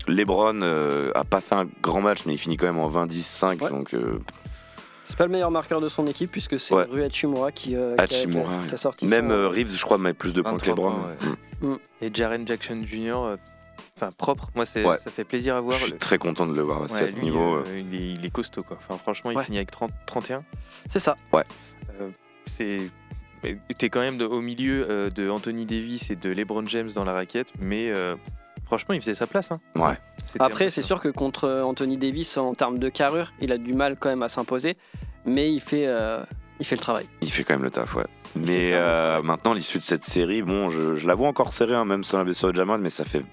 [0.07, 3.61] Lebron euh, a pas fait un grand match, mais il finit quand même en 20-10-5.
[3.61, 3.69] Ouais.
[3.69, 4.19] Donc, euh,
[5.05, 6.85] C'est pas le meilleur marqueur de son équipe puisque c'est Ouais.
[6.89, 8.77] Rui Hachimura qui, euh, qui a- Hachimura, qui a, qui a ouais.
[8.77, 11.73] sorti même son- euh, Reeves, je crois, met plus de points que 23 Lebron.
[11.73, 11.75] Mm.
[12.01, 13.35] Et Jaren Jackson Jr., euh,
[14.01, 14.49] enfin propre.
[14.55, 14.97] Moi, c'est- Ouais.
[14.97, 15.77] ça fait plaisir à voir.
[15.77, 17.55] Je suis Le- très content de le voir parce Ouais, qu'à ce lui, niveau.
[17.57, 18.77] euh, euh, il, est, il est costaud quoi.
[18.79, 19.43] Enfin, franchement, il Ouais.
[19.43, 20.43] finit avec 30, 31.
[20.89, 21.15] C'est ça.
[21.33, 22.09] Euh,
[22.45, 22.77] c'est
[23.77, 27.03] t'es quand même de- au milieu euh, de Anthony Davis et de LeBron James dans
[27.03, 28.15] la raquette, mais euh,
[28.65, 29.51] franchement, il faisait sa place.
[29.51, 29.59] hein.
[29.75, 29.97] Ouais.
[30.23, 33.73] C'était Après, c'est sûr que contre Anthony Davis, en termes de carrure, il a du
[33.73, 34.77] mal quand même à s'imposer,
[35.25, 36.23] mais il fait, euh,
[36.59, 37.07] il fait le travail.
[37.21, 38.05] Il fait quand même le taf, ouais.
[38.35, 41.83] Mais euh, maintenant, l'issue de cette série, bon, je, je la vois encore serrée, hein,
[41.83, 43.23] même sans la blessure de Jamal, mais ça fait.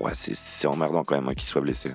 [0.00, 1.90] Ouais, c'est- emmerdant quand même hein, qu'il soit blessé.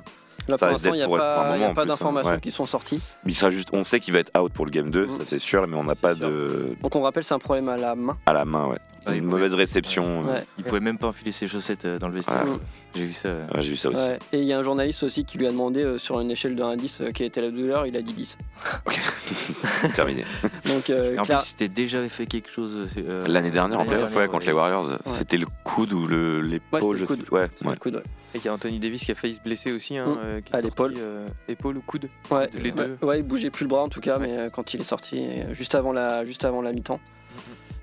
[0.47, 1.59] Là, Ça pour l'instant, il n'y a d'être pour être pour un pas, il y
[1.59, 1.93] moment, a en pas plus, hein.
[1.93, 2.39] d'informations Ouais.
[2.39, 2.99] qui sont sorties.
[3.25, 5.11] Il sera juste, on sait qu'il va être out pour le game 2, Mm.
[5.13, 6.27] ça c'est sûr, mais on n'a pas sûr.
[6.29, 6.75] de.
[6.81, 8.17] Donc on rappelle, c'est un problème à la main.
[8.25, 8.77] à la main, ouais.
[9.03, 10.25] Ah, Une pouvait- mauvaise réception.
[10.27, 10.43] euh, Ouais.
[10.59, 12.43] Il pouvait même pas enfiler ses chaussettes euh, dans le vestiaire.
[12.45, 12.51] Ouais.
[12.93, 13.29] J'ai vu ça.
[13.29, 13.47] euh.
[13.55, 13.99] ouais, J'ai vu ça aussi.
[13.99, 14.19] Ouais.
[14.31, 16.55] Et il y a un journaliste aussi qui lui a demandé euh, sur une échelle
[16.55, 18.37] de 1 à 10 euh, quelle était la douleur, il a dit 10.
[19.95, 20.23] Terminé.
[20.65, 22.87] Donc euh, en clair- plus, c'était déjà fait quelque chose.
[22.97, 24.97] euh, L'année dernière, en playoff, ouais, contre les Warriors, Ouais.
[25.07, 27.25] c'était le coude ou le- l'épaule, Ouais, je sais coude.
[27.25, 27.35] plus.
[27.35, 27.71] Ouais, ouais.
[27.71, 29.97] le coup de- Et il y a Anthony Davis qui a failli se blesser aussi.
[29.97, 30.17] Hein, Mm.
[30.23, 30.93] euh, qui À l'épaule.
[30.97, 32.97] euh, épaule ou coude Ouais, Les ouais, deux.
[33.05, 35.21] ouais, il bougeait plus le bras en tout cas, mais euh, quand il est sorti,
[35.51, 36.99] juste avant la, juste avant la mi-temps,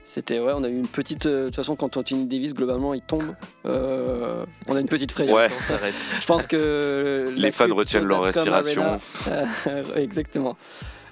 [0.04, 1.26] c'était ouais, on a eu une petite.
[1.26, 3.34] euh, De toute façon, quand Anthony Davis globalement il tombe,
[3.66, 5.36] euh, on a une petite frayeur.
[5.36, 5.48] Ouais.
[5.54, 5.94] On s'arrête.
[6.20, 8.82] Je pense que Les fans retiennent leur respiration.
[9.26, 10.56] Arena, exactement.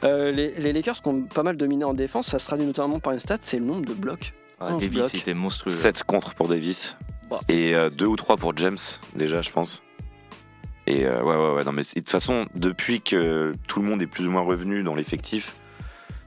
[0.04, 2.98] Euh, les, les Lakers qui ont pas mal dominé en défense, ça se traduit notamment
[3.00, 4.32] par une stat, c'est le nombre de blocs.
[4.60, 5.14] Ah, Davis blocs.
[5.14, 5.70] était monstrueux.
[5.70, 6.96] 7 contre pour Davis.
[7.30, 7.40] Bah.
[7.48, 8.78] Et 2 ou 3 pour James,
[9.14, 9.82] déjà, je pense.
[10.86, 11.64] Et euh, ouais, ouais, ouais.
[11.64, 14.82] Non, mais de toute façon, depuis que tout le monde est plus ou moins revenu
[14.82, 15.56] dans l'effectif,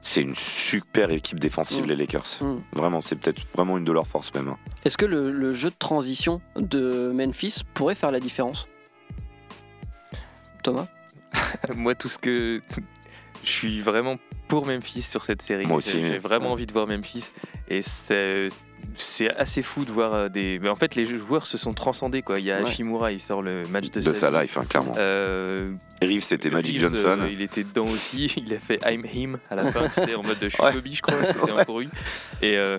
[0.01, 1.89] c'est une super équipe défensive, Mm.
[1.89, 2.25] les Lakers.
[2.41, 2.55] Mm.
[2.73, 4.55] Vraiment, c'est peut-être vraiment une de leurs forces, même.
[4.83, 8.67] Est-ce que le, le jeu de transition de Memphis pourrait faire la différence?
[10.63, 10.87] Thomas?
[11.75, 12.61] Moi, tout ce que.
[13.43, 14.17] Je suis vraiment
[14.49, 15.65] pour Memphis sur cette série.
[15.65, 16.51] Moi aussi, J'ai j'ai mais- vraiment Ouais.
[16.51, 17.31] envie de voir Memphis.
[17.69, 18.49] Et c'est.
[18.95, 20.59] C'est assez fou de voir euh, des.
[20.59, 22.21] Mais en fait, les joueurs se sont transcendés.
[22.21, 22.39] Quoi.
[22.39, 22.63] Il y a Ouais.
[22.63, 24.95] Hashimura, il sort le match de, De sa life, hein, clairement.
[24.97, 27.17] Euh, Reeves, c'était Magic Reeves, Johnson.
[27.21, 28.25] euh, il était dedans aussi.
[28.45, 29.81] Il a fait I'm him à la fin,
[30.17, 30.73] en mode je suis Ouais.
[30.85, 31.15] Je crois.
[31.17, 31.81] C'était un.
[32.41, 32.77] Et euh,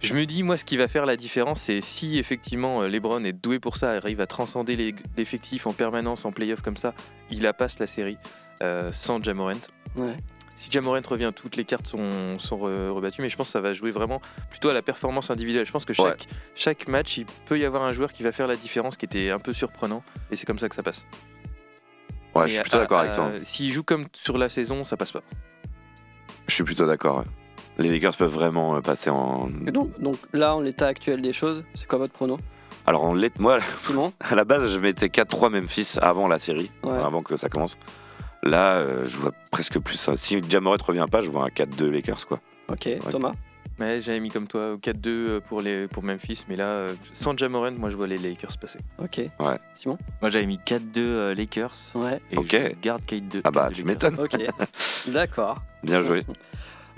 [0.00, 3.24] je me dis, moi, ce qui va faire la différence, c'est si effectivement euh, LeBron
[3.24, 6.94] est doué pour ça, arrive à transcender l'effectif en permanence en playoff comme ça,
[7.30, 8.16] il la passe la série
[8.62, 9.54] euh, sans Jamorant.
[9.96, 10.16] Ouais.
[10.58, 13.60] Si Jamorant revient, toutes les cartes sont, sont re- rebattues, mais je pense que ça
[13.60, 15.64] va jouer vraiment plutôt à la performance individuelle.
[15.64, 18.48] Je pense que chaque, chaque match, il peut y avoir un joueur qui va faire
[18.48, 21.06] la différence, qui était un peu surprenant, et c'est comme ça que ça passe.
[22.34, 23.30] Ouais, Et je suis plutôt d'accord avec toi.
[23.44, 25.22] S'il joue comme sur la saison, ça passe pas.
[26.48, 27.18] Je suis plutôt d'accord.
[27.18, 27.24] ouais.
[27.78, 29.48] Les Lakers peuvent vraiment euh, passer en.
[29.64, 32.36] Et donc, donc là, en l'état actuel des choses, c'est quoi votre prono?
[32.86, 33.58] Alors, en moi,
[34.20, 36.98] à la base, je mettais 4-3 Memphis avant la série, Ouais.
[36.98, 37.78] avant que ça commence.
[38.42, 40.08] Là, euh, je vois presque plus.
[40.08, 42.38] un- Si Jamoret revient pas, je vois un 4-2 Lakers, quoi.
[42.70, 43.32] Ok, Thomas
[43.80, 47.70] Ouais, j'avais mis comme toi 4-2 pour, les, pour Memphis, mais là, euh, sans Jamorant,
[47.70, 48.80] moi je vois les Lakers passer.
[48.98, 49.18] Ok.
[49.38, 49.56] Ouais.
[49.72, 51.74] Simon Moi, j'avais mis 4-2 euh, Lakers.
[51.94, 52.20] Ouais.
[52.32, 52.48] Et Ok.
[52.50, 53.40] je garde 4-2.
[53.44, 54.18] Ah bah, 4-2 tu m'étonnes.
[54.18, 54.36] Ok.
[55.06, 55.62] D'accord.
[55.84, 56.24] Bien joué.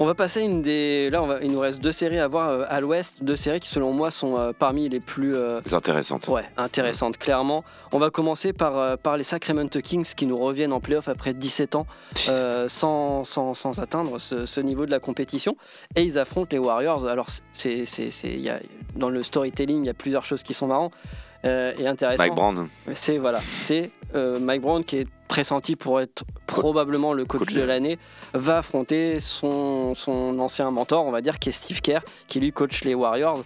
[0.02, 1.10] On va passer une des.
[1.10, 1.40] Là, on va...
[1.42, 4.10] il nous reste deux séries à voir euh, à l'ouest, deux séries qui, selon moi,
[4.10, 5.36] sont euh, parmi les plus.
[5.36, 6.18] euh, C'est intéressant.
[6.28, 7.64] Ouais, intéressantes, clairement.
[7.92, 11.74] On va commencer par, par les Sacramento Kings qui nous reviennent en playoff après 17
[11.76, 11.86] ans
[12.68, 15.58] sans, sans, sans atteindre ce, ce niveau de la compétition.
[15.94, 17.06] Et ils affrontent les Warriors.
[17.06, 18.58] Alors, c'est, c'est, c'est, il y a,
[18.96, 20.94] dans le storytelling, il y a plusieurs choses qui sont marrantes
[21.44, 22.18] euh, et.
[22.18, 27.24] Mike Brown, C'est voilà, c'est euh, Mike Brown qui est pressenti pour être probablement le
[27.24, 27.98] coach, de- l'année,
[28.34, 32.52] va affronter son, son ancien mentor, on va dire, qui est Steve Kerr, qui lui
[32.52, 33.44] coach les Warriors.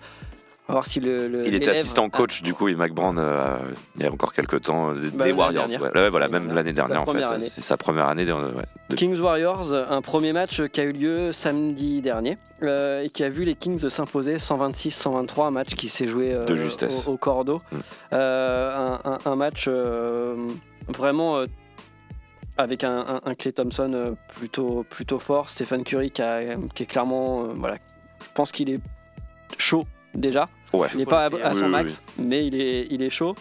[0.83, 3.59] Si le, le- il était assistant coach, du coup, et Brown, euh,
[3.97, 5.67] il y a encore quelques temps, euh, des Bah, des Warriors.
[5.69, 5.83] dernière.
[5.95, 7.49] Ouais, Ouais, voilà, même l'année dernière, en fait.
[7.51, 8.25] C'est sa première année.
[8.25, 13.03] de- ouais, de- Kings Warriors, un premier match qui a eu lieu samedi dernier euh,
[13.03, 16.57] et qui a vu les Kings s'imposer 126-123, un match qui s'est joué euh, De
[16.57, 17.07] justesse.
[17.07, 17.61] au, au cordeau.
[17.71, 17.77] Mm.
[18.15, 20.49] Euh, un, un- un match euh,
[20.89, 21.47] vraiment euh,
[22.57, 26.85] avec un, un, un Clay Thompson euh, plutôt, plutôt fort, Stephen Curry qui, a- qui
[26.85, 27.77] est clairement, euh, voilà,
[28.23, 28.81] je pense qu'il est
[29.59, 30.47] chaud déjà.
[30.73, 30.89] Ouais.
[30.95, 33.35] Il n'est pas à, son max, mais il est, il est chaud.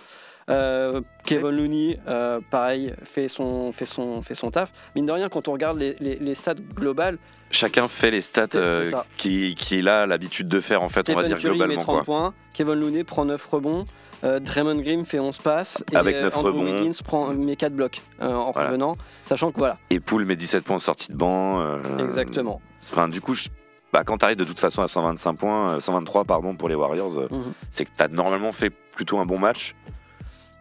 [0.49, 4.73] Euh, Kevin Looney, euh, pareil, fait son, fait, son, fait son taf.
[4.93, 7.17] Mine de rien, quand on regarde les, les- les stats globales,
[7.49, 9.05] Chacun fait les stats euh, ça.
[9.15, 11.81] qui- qu'il a l'habitude de faire, en fait, on va dire Curry met globalement.
[11.83, 12.03] 30 Quoi.
[12.03, 13.85] points, Kevin Looney prend 9 rebonds,
[14.25, 16.63] euh, Draymond Green fait 11 passes, Avec et euh, 9 Andrew rebonds.
[16.65, 18.67] Wiggins prend, met 4 blocs en Voilà.
[18.67, 21.63] revenant, sachant que voilà, Et Poole met 17 points en sortie de banc.
[21.99, 22.61] exactement.
[22.91, 23.47] Enfin, du coup, je-
[23.93, 26.75] bah, quand tu arrives de toute façon à 125 points, euh, 123 pardon, pour les
[26.75, 27.53] Warriors, euh, Mhm.
[27.71, 29.75] c'est que tu as normalement fait plutôt un bon match.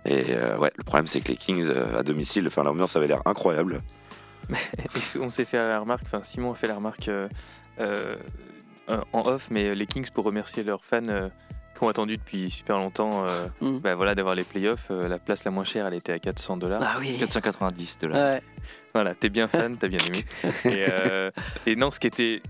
[0.05, 3.07] Et euh, ouais, le problème, c'est que les Kings euh, à domicile, enfin, l'ambiance avait
[3.07, 3.81] l'air incroyable.
[5.21, 7.29] On s'est fait la remarque, enfin Simon a fait la remarque euh,
[7.81, 8.17] euh,
[9.13, 11.29] en off, mais les Kings pour remercier leurs fans euh,
[11.77, 13.79] qui ont attendu depuis super longtemps euh, Mm.
[13.79, 14.89] bah, voilà, d'avoir les playoffs.
[14.91, 16.83] euh, la place la moins chère, elle était à 400 dollars.
[16.85, 17.17] Ah oui.
[17.19, 18.23] 490 de là.
[18.35, 18.43] Ouais.
[18.95, 20.25] Voilà, t'es bien fan, t'as bien aimé.
[20.65, 21.31] et, euh,
[21.67, 22.43] et non, ce qui était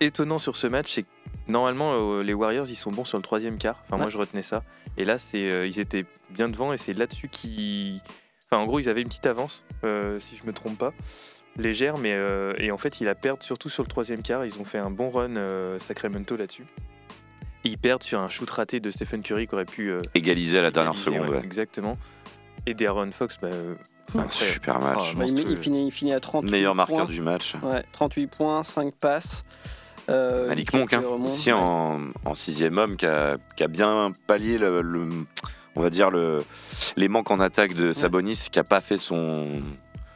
[0.00, 1.08] étonnant sur ce match, c'est que
[1.48, 3.82] normalement euh, les Warriors ils sont bons sur le troisième quart.
[3.86, 4.62] Enfin, moi je retenais ça.
[4.96, 8.00] Et là, c'est euh, ils étaient bien devant et c'est là-dessus qu'ils.
[8.50, 10.92] Enfin, en gros, ils avaient une petite avance, euh, si je me trompe pas,
[11.56, 14.44] légère, mais euh, et en fait, ils la perdent surtout sur le troisième quart.
[14.46, 16.64] Ils ont fait un bon run euh, Sacramento là-dessus.
[17.64, 20.58] Et ils perdent sur un shoot raté de Stephen Curry qui aurait pu euh, Égalisé
[20.58, 21.28] à la dernière égaliser, seconde.
[21.30, 21.44] ouais, ouais.
[21.44, 21.98] Exactement.
[22.66, 23.74] Et D'Aaron Fox, bah, euh,
[24.16, 25.10] Un super match.
[25.12, 26.86] Oh, Bah, il, finit, il finit à 38 Meilleur points.
[26.86, 27.54] marqueur du match.
[27.62, 29.44] Ouais, 38 points, 5 passes.
[30.08, 31.58] Euh, Malik Monk, hein, aussi ouais.
[31.58, 35.08] en, en sixième homme, qui a, qui a bien pallié le, le-
[35.76, 36.42] on va dire le,
[36.96, 39.60] les manques en attaque de Sabonis, qui a pas fait son,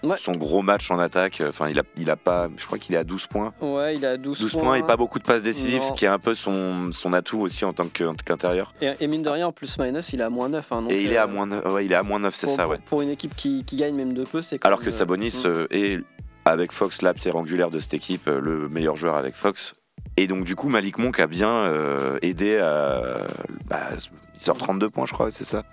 [0.03, 0.17] Ouais.
[0.17, 1.41] son gros match en attaque.
[1.49, 3.53] Enfin, il a, il a pas, je crois qu'il est à 12 points.
[3.61, 5.89] Ouais, il a 12, 12 points et pas beaucoup de passes décisives, Non.
[5.89, 8.75] ce qui est un peu son, son atout aussi en tant qu'intérieur.
[8.81, 10.73] Et, et mine de rien, en plus minus, il est à moins 9.
[10.73, 12.35] hein, donc, Et il est à euh, moins 9, ouais, il est à moins 9
[12.35, 12.79] c'est ça, ouais.
[12.87, 15.47] pour une équipe qui, qui gagne même de peu, c'est Alors que euh, Sabonis mm.
[15.47, 16.01] euh, est,
[16.47, 19.73] avec Fox, la pierre angulaire de cette équipe, le meilleur joueur avec Fox.
[20.17, 23.27] Et donc, du coup, Malik Monk a bien euh, aidé à.
[23.67, 23.89] Bah,
[24.35, 25.65] il sort 32 points, je crois, c'est ça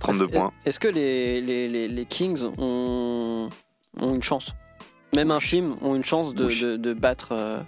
[0.00, 0.52] 32 Est-ce- points.
[0.64, 3.48] Est-ce que les, les, les, les Kings ont,
[4.00, 4.54] ont une chance?
[5.14, 6.60] Même infime, ont une chance de, Oui.
[6.60, 7.60] de, de battre euh,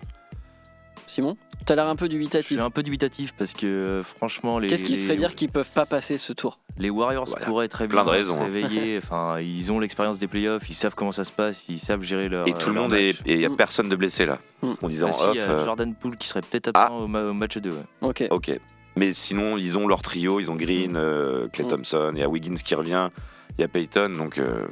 [1.14, 2.60] Simon T'as l'air un peu Je suis dubitatif.
[2.60, 5.50] un peu dubitatif parce que euh, franchement, les, Qu'est-ce qui te les- fait dire qu'ils
[5.50, 6.58] peuvent pas passer ce tour?
[6.76, 8.44] les Warriors Voilà, pourraient très plein bien de raisons, se hein.
[8.46, 8.98] réveiller.
[9.02, 12.28] Enfin, ils ont l'expérience des playoffs, ils savent comment ça se passe, ils savent gérer
[12.28, 12.48] leur.
[12.48, 13.00] Et tout le monde match.
[13.00, 13.10] est.
[13.26, 13.56] Et il n'y a Mm.
[13.56, 14.38] personne de blessé là.
[14.62, 14.72] Mm.
[14.82, 15.30] On disait Ah en si, off.
[15.34, 16.82] il y a euh, Jordan Poole qui serait peut-être Ah.
[16.84, 17.70] absent au, ma- au match 2.
[17.70, 17.76] ouais.
[18.02, 18.24] Ok.
[18.30, 18.50] Ok.
[18.96, 20.40] Mais sinon, ils ont leur trio.
[20.40, 21.68] Ils ont Green, euh, Clay Mm.
[21.68, 23.08] Thompson, il y a Wiggins qui revient,
[23.56, 24.10] il y a Payton.
[24.18, 24.38] Donc.
[24.38, 24.66] euh,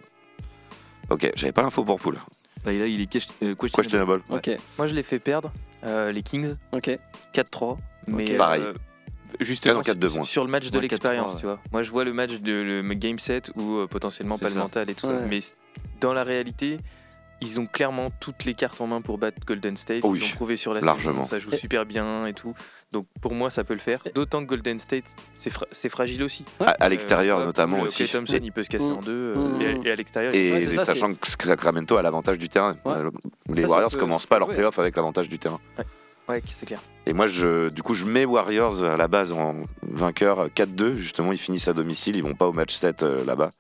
[1.11, 2.19] Ok, j'avais pas l'info pour Poole.
[2.65, 4.21] Bah, là, il est ques- euh, questionable.
[4.21, 4.23] Questionable.
[4.31, 4.51] Ok.
[4.79, 6.99] Moi, je l'ai fait perdre, euh, les Kings, Ok.
[7.35, 7.77] 4-3.
[8.09, 8.37] Mais Ok.
[8.37, 8.63] Pareil.
[8.63, 8.73] euh,
[9.41, 10.09] justement, Ah non, 4-2 points.
[10.11, 11.41] sur, sur le match de Ouais, 4-3, l'expérience, ouais.
[11.41, 11.59] tu vois.
[11.73, 14.59] Moi, je vois le match de le game set ou euh, potentiellement pas le ça.
[14.61, 15.19] mental et tout Ouais.
[15.21, 15.27] ça.
[15.27, 15.39] Mais
[16.01, 16.79] dans la réalité,
[17.43, 20.01] ils ont clairement toutes les cartes en main pour battre Golden State.
[20.05, 21.25] Oui, ils l'ont prouvé sur la largement.
[21.25, 22.55] saison, ça joue super bien et tout.
[22.93, 24.01] Donc pour moi, ça peut le faire.
[24.15, 26.45] D'autant que Golden State, c'est fra- c'est fragile aussi.
[26.61, 26.67] Ouais.
[26.69, 28.05] À, à l'extérieur, Euh, notamment Poole, aussi.
[28.05, 28.93] Clay Thompson, il peut se casser Mm.
[28.93, 29.35] en deux.
[29.35, 29.63] euh, Mm.
[29.85, 32.77] et, et à l'extérieur, Et, Ouais, et ça, sachant que Sacramento a l'avantage du terrain.
[32.85, 32.93] Ouais.
[32.95, 33.11] Euh,
[33.49, 35.59] Les Ça, ça Warriors peut- commencent pas leur playoff avec l'avantage du terrain.
[36.29, 36.81] ouais, c'est clair.
[37.07, 40.97] Et moi, je, du coup, je mets Warriors à la base en vainqueur 4-2.
[40.97, 42.17] Justement, ils finissent à domicile.
[42.17, 43.51] Ils vont pas au match 7 euh, là-bas.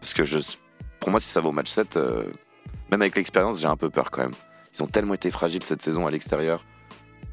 [0.00, 0.38] Parce que je,
[1.00, 2.24] pour moi, si ça va au match 7, euh,
[2.92, 4.34] même avec l'expérience, j'ai un peu peur quand même.
[4.74, 6.62] Ils ont tellement été fragiles cette saison à l'extérieur.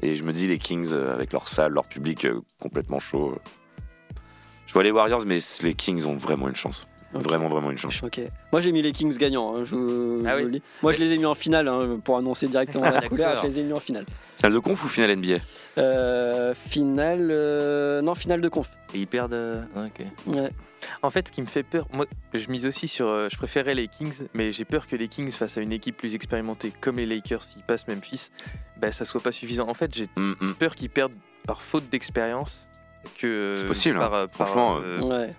[0.00, 3.38] Et je me dis, les Kings, euh, avec leur salle, leur public euh, complètement chaud.
[4.66, 6.86] Je vois les Warriors, mais les Kings ont vraiment une chance.
[7.12, 8.02] Vraiment, vraiment une chance.
[8.02, 8.20] Ok.
[8.52, 9.56] Moi j'ai mis les Kings gagnants.
[9.56, 9.74] hein, je,
[10.26, 10.42] Ah je oui.
[10.44, 10.62] le dis.
[10.82, 13.40] Moi je les ai mis en finale hein, pour annoncer directement la couleur.
[13.42, 14.04] Je les ai mis en finale.
[14.36, 15.36] Finale de conf ou finale NBA
[15.78, 18.68] Euh, finale, euh, non finale de conf.
[18.94, 19.34] Et ils perdent.
[19.34, 19.62] euh.
[20.26, 20.48] Ouais.
[21.02, 23.10] En fait, ce qui me fait peur, moi, je mise aussi sur.
[23.10, 25.96] euh, je préférais les Kings, mais j'ai peur que les Kings face à une équipe
[25.96, 28.30] plus expérimentée comme les Lakers, s'ils passent Memphis,
[28.78, 29.68] bah, ça soit pas suffisant.
[29.68, 30.54] En fait, j'ai Hum, hum.
[30.54, 31.14] peur qu'ils perdent
[31.46, 32.66] par faute d'expérience
[33.18, 33.52] que.
[33.56, 34.26] C'est possible, par, hein.
[34.28, 35.30] par, Franchement, euh, Ouais.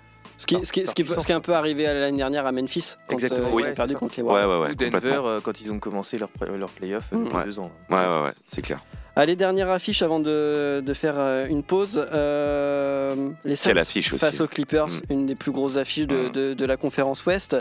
[0.41, 2.47] Ce qui, ce, qui, ce, qui, ce qui est un peu arrivé à l'année dernière
[2.47, 4.59] à Memphis quand Exactement, euh, oui, ils ont c'est perdu contre les Ouais, Warriors.
[4.61, 4.71] ouais, ouais.
[4.71, 7.25] ou Denver euh, quand ils ont commencé leur, leur playoff euh, Mm.
[7.27, 7.45] il y a Ouais.
[7.45, 7.71] deux ans.
[7.91, 8.79] Ouais, ouais, ouais, c'est clair.
[9.15, 12.05] Allez, dernière affiche avant de, de faire euh, une pause.
[12.13, 14.23] Euh, les Suns Quelle affiche aussi.
[14.23, 14.99] face aux Clippers, Mm.
[15.09, 16.31] une des plus grosses affiches de, Mm.
[16.31, 17.57] de- de la conférence Ouest.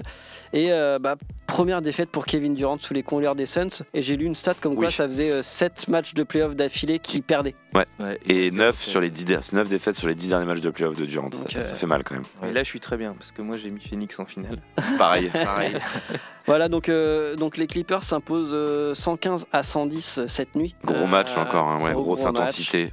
[0.53, 1.17] Et euh, bah,
[1.49, 3.83] première défaite pour Kevin Durant sous les couleurs des Suns.
[3.95, 7.23] Et j'ai lu une stat comme quoi ça faisait 7 matchs de playoffs d'affilée qu'il
[7.25, 7.55] perdait.
[7.75, 7.85] Ouais,
[8.29, 10.61] Et c'est- 9 c'est- sur les 10 der- 9 défaites sur les 10 derniers matchs
[10.61, 11.29] de playoff de Durant.
[11.31, 12.25] Donc, ça, euh, ça fait mal quand même.
[12.49, 14.59] Et là, je suis très bien parce que moi, j'ai mis Phoenix en finale.
[14.99, 15.31] Pareil.
[15.33, 15.75] Pareil.
[16.51, 20.75] Voilà, donc, euh, donc les Clippers s'imposent euh, 115 à 110 euh, cette nuit.
[20.85, 22.93] Gros Euh, match encore, hein, ouais, gros, grosse gros intensité.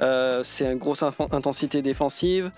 [0.00, 2.50] Euh, c'est une grosse intensité défensive.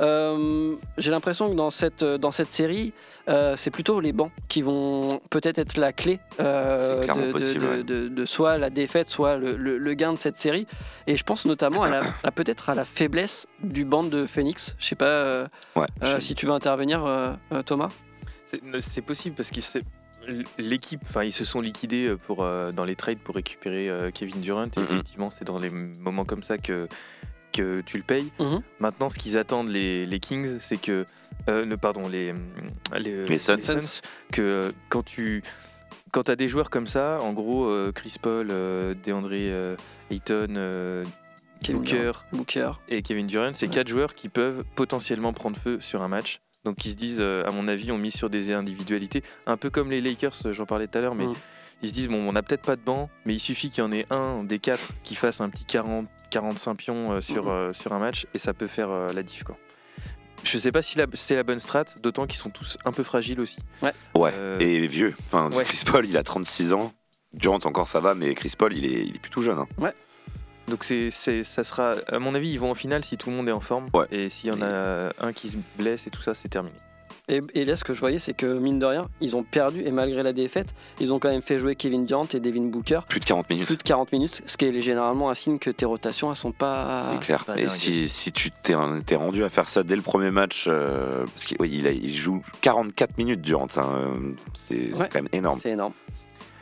[0.00, 2.92] Euh, J'ai l'impression que dans cette, dans cette série,
[3.28, 7.60] euh, c'est plutôt les bancs qui vont peut-être être la clé euh, de, de- possible,
[7.60, 7.82] de- ouais.
[7.82, 10.68] de- de soit la défaite, soit le, le- le gain de cette série.
[11.08, 14.76] Et je pense notamment à, peut-être à la faiblesse du banc de Phoenix.
[14.78, 17.88] Je sais pas euh, Ouais, euh, si tu veux intervenir, euh, euh, Thomas.
[18.80, 19.60] C'est- possible parce que
[20.58, 24.40] l'équipe, enfin ils se sont liquidés pour, euh, dans les trades pour récupérer euh, Kevin
[24.40, 24.64] Durant.
[24.64, 24.84] Et Mhm.
[24.90, 26.88] effectivement, c'est dans les moments comme ça que,
[27.52, 28.30] que tu le payes.
[28.40, 28.62] Mhm.
[28.80, 31.04] Maintenant, ce qu'ils attendent les, les Kings, c'est que,
[31.48, 32.34] euh, pardon, les
[32.98, 34.00] les, Les Suns.
[34.32, 35.42] que euh, quand tu
[36.10, 39.76] quand as des joueurs comme ça, en gros, euh, Chris Paul, euh, DeAndre euh,
[40.10, 41.04] Ayton, euh,
[41.62, 42.70] Kevin Booker Booker.
[42.88, 43.72] et Kevin Durant, c'est Ouais.
[43.74, 46.40] quatre joueurs qui peuvent potentiellement prendre feu sur un match.
[46.64, 49.70] Donc ils se disent, euh, à mon avis, on mise sur des individualités, un peu
[49.70, 51.34] comme les Lakers, j'en parlais tout à l'heure, mais Mm.
[51.82, 53.86] ils se disent, bon, on n'a peut-être pas de banc, mais il suffit qu'il y
[53.86, 57.50] en ait un des quatre qui fasse un petit 40, 45 pions euh, sur, Mhm.
[57.50, 59.44] euh, sur un match, et ça peut faire euh, la diff.
[59.44, 59.56] Quoi.
[60.44, 63.40] Je sais pas si c'est la bonne strat, d'autant qu'ils sont tous un peu fragiles
[63.40, 63.58] aussi.
[63.82, 65.14] Ouais, Euh, et vieux.
[65.26, 65.64] Enfin, ouais.
[65.64, 66.92] Chris Paul, il a 36 ans.
[67.34, 69.58] Durant encore ça va, mais Chris Paul, il est, il est plutôt jeune.
[69.58, 69.66] hein.
[70.68, 73.36] Donc c'est, c'est- ça sera, à mon avis, ils vont en finale si tout le
[73.36, 74.06] monde est en forme, Ouais.
[74.10, 76.74] et s'il y en a un qui se blesse et tout ça, c'est terminé.
[77.30, 79.82] Et, et là, ce que je voyais, c'est que mine de rien, ils ont perdu
[79.84, 83.00] et malgré la défaite, ils ont quand même fait jouer Kevin Durant et Devin Booker
[83.06, 83.66] Plus de 40 minutes.
[83.66, 86.52] plus de 40 minutes, ce qui est généralement un signe que tes rotations, elles sont
[86.52, 87.04] pas.
[87.12, 87.44] C'est clair.
[87.44, 88.72] pas Et si, si tu t'es
[89.04, 91.90] t'es rendu à faire ça dès le premier match, euh, parce qu'il oui, il, a-
[91.92, 94.14] il joue 44 minutes Durant, hein, euh,
[94.54, 95.08] c'est c'est Ouais.
[95.12, 95.60] quand même énorme.
[95.62, 95.92] C'est énorme.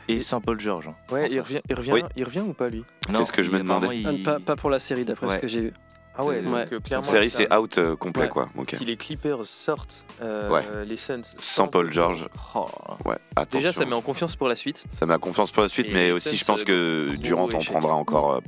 [0.07, 0.87] Et Saint-Paul-Georges.
[0.87, 0.95] hein.
[1.11, 2.01] Ouais, En il revient, il revient, Oui.
[2.15, 2.83] il revient ou pas lui?
[3.09, 3.87] C'est ce que je me demandais.
[4.05, 5.73] Ah, il- Pas, pas pour la série, d'après ce que j'ai vu.
[6.19, 6.41] Ah ouais, Ouais.
[6.41, 7.03] donc euh, La clairement.
[7.03, 8.29] série, ça- c'est out euh, complet, Ouais.
[8.29, 8.47] quoi.
[8.57, 8.73] Ok.
[8.75, 10.63] Si les Clippers sortent euh, Ouais.
[10.85, 12.65] les Suns Sans Paul George, Oh,
[13.05, 13.17] ouais.
[13.35, 13.59] Attention.
[13.59, 14.83] déjà ça met en confiance pour la suite.
[14.89, 17.59] Ça met confiance pour la suite, Et mais aussi, Suns, je pense que Durant en
[17.59, 18.39] prendra encore euh,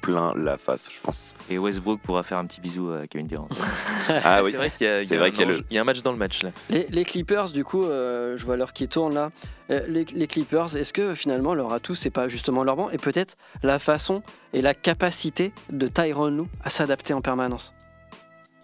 [0.00, 1.34] plein la face, je pense.
[1.50, 3.48] Et Westbrook pourra faire un petit bisou à Kevin Durant.
[4.24, 4.52] Ah oui.
[4.52, 4.96] C'est vrai qu'il y a,
[5.44, 6.50] un le- y a match dans le match là.
[6.70, 9.30] Les, les Clippers, du coup, euh, je vois l'heure qui tourne là.
[9.70, 12.96] Euh, Les, les Clippers, est-ce que finalement leur atout, c'est pas justement leur banc et
[12.98, 14.22] peut-être la façon
[14.54, 17.74] et la capacité de Tyron Lue à s'adapter en permanence?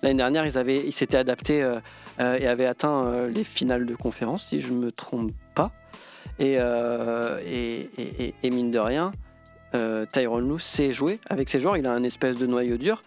[0.03, 1.75] L'année dernière, ils, avaient, ils s'étaient adaptés euh,
[2.21, 5.73] euh, et avaient atteint euh, les finales de conférence, si je ne me trompe pas.
[6.39, 9.13] Et, euh, et, et- et- et mine de rien,
[9.75, 11.77] euh, Tyron Lue sait jouer avec ses joueurs.
[11.77, 13.03] Il a un espèce de noyau dur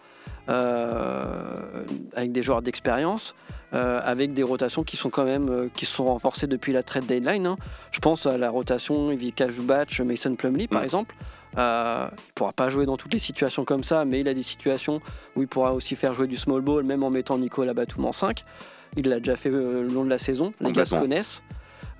[0.48, 3.34] euh, avec des joueurs d'expérience.
[3.74, 7.46] euh, avec des rotations qui sont quand même qui sont renforcées depuis la trade deadline.
[7.46, 7.56] hein.
[7.92, 10.84] Je pense à la rotation Ivica Zubac, Mason Plumlee par Mm.
[10.84, 11.14] exemple.
[11.54, 15.02] Il pourra pas jouer dans toutes les situations comme ça, mais il a des situations
[15.36, 18.12] où il pourra aussi faire jouer du small ball, même en mettant Nicolas Batum en
[18.12, 18.42] 5.
[18.96, 20.52] Il l'a déjà fait le long de la saison.
[20.60, 21.42] Les gars se connaissent.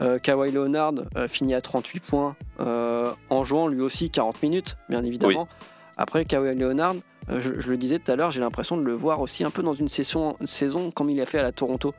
[0.01, 4.77] Euh, Kawhi Leonard euh, finit à 38 points euh, en jouant lui aussi 40 minutes,
[4.89, 5.49] bien évidemment.
[5.97, 6.95] Après, Kawhi Leonard,
[7.31, 9.51] euh, je, je le disais tout à l'heure, j'ai l'impression de le voir aussi un
[9.51, 11.93] peu dans une, session, une saison comme il a fait à la Toronto.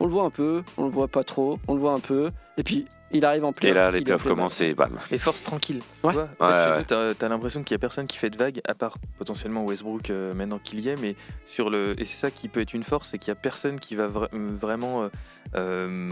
[0.00, 2.30] On le voit un peu, on le voit pas trop, on le voit un peu,
[2.56, 3.76] et puis il arrive en Et playoff.
[3.76, 4.96] là, les playoffs commencent et bam.
[5.12, 5.80] Et force tranquille.
[6.02, 6.10] Ouais.
[6.12, 6.48] Tu vois En
[6.82, 7.14] fait, ouais.
[7.14, 10.34] t'as- l'impression qu'il y a personne qui fait de vagues, à part potentiellement Westbrook euh,
[10.34, 11.14] maintenant qu'il y est, mais
[11.46, 13.78] sur le et c'est ça qui peut être une force, c'est qu'il y a personne
[13.80, 15.08] qui va vra- vraiment euh,
[15.56, 16.10] euh,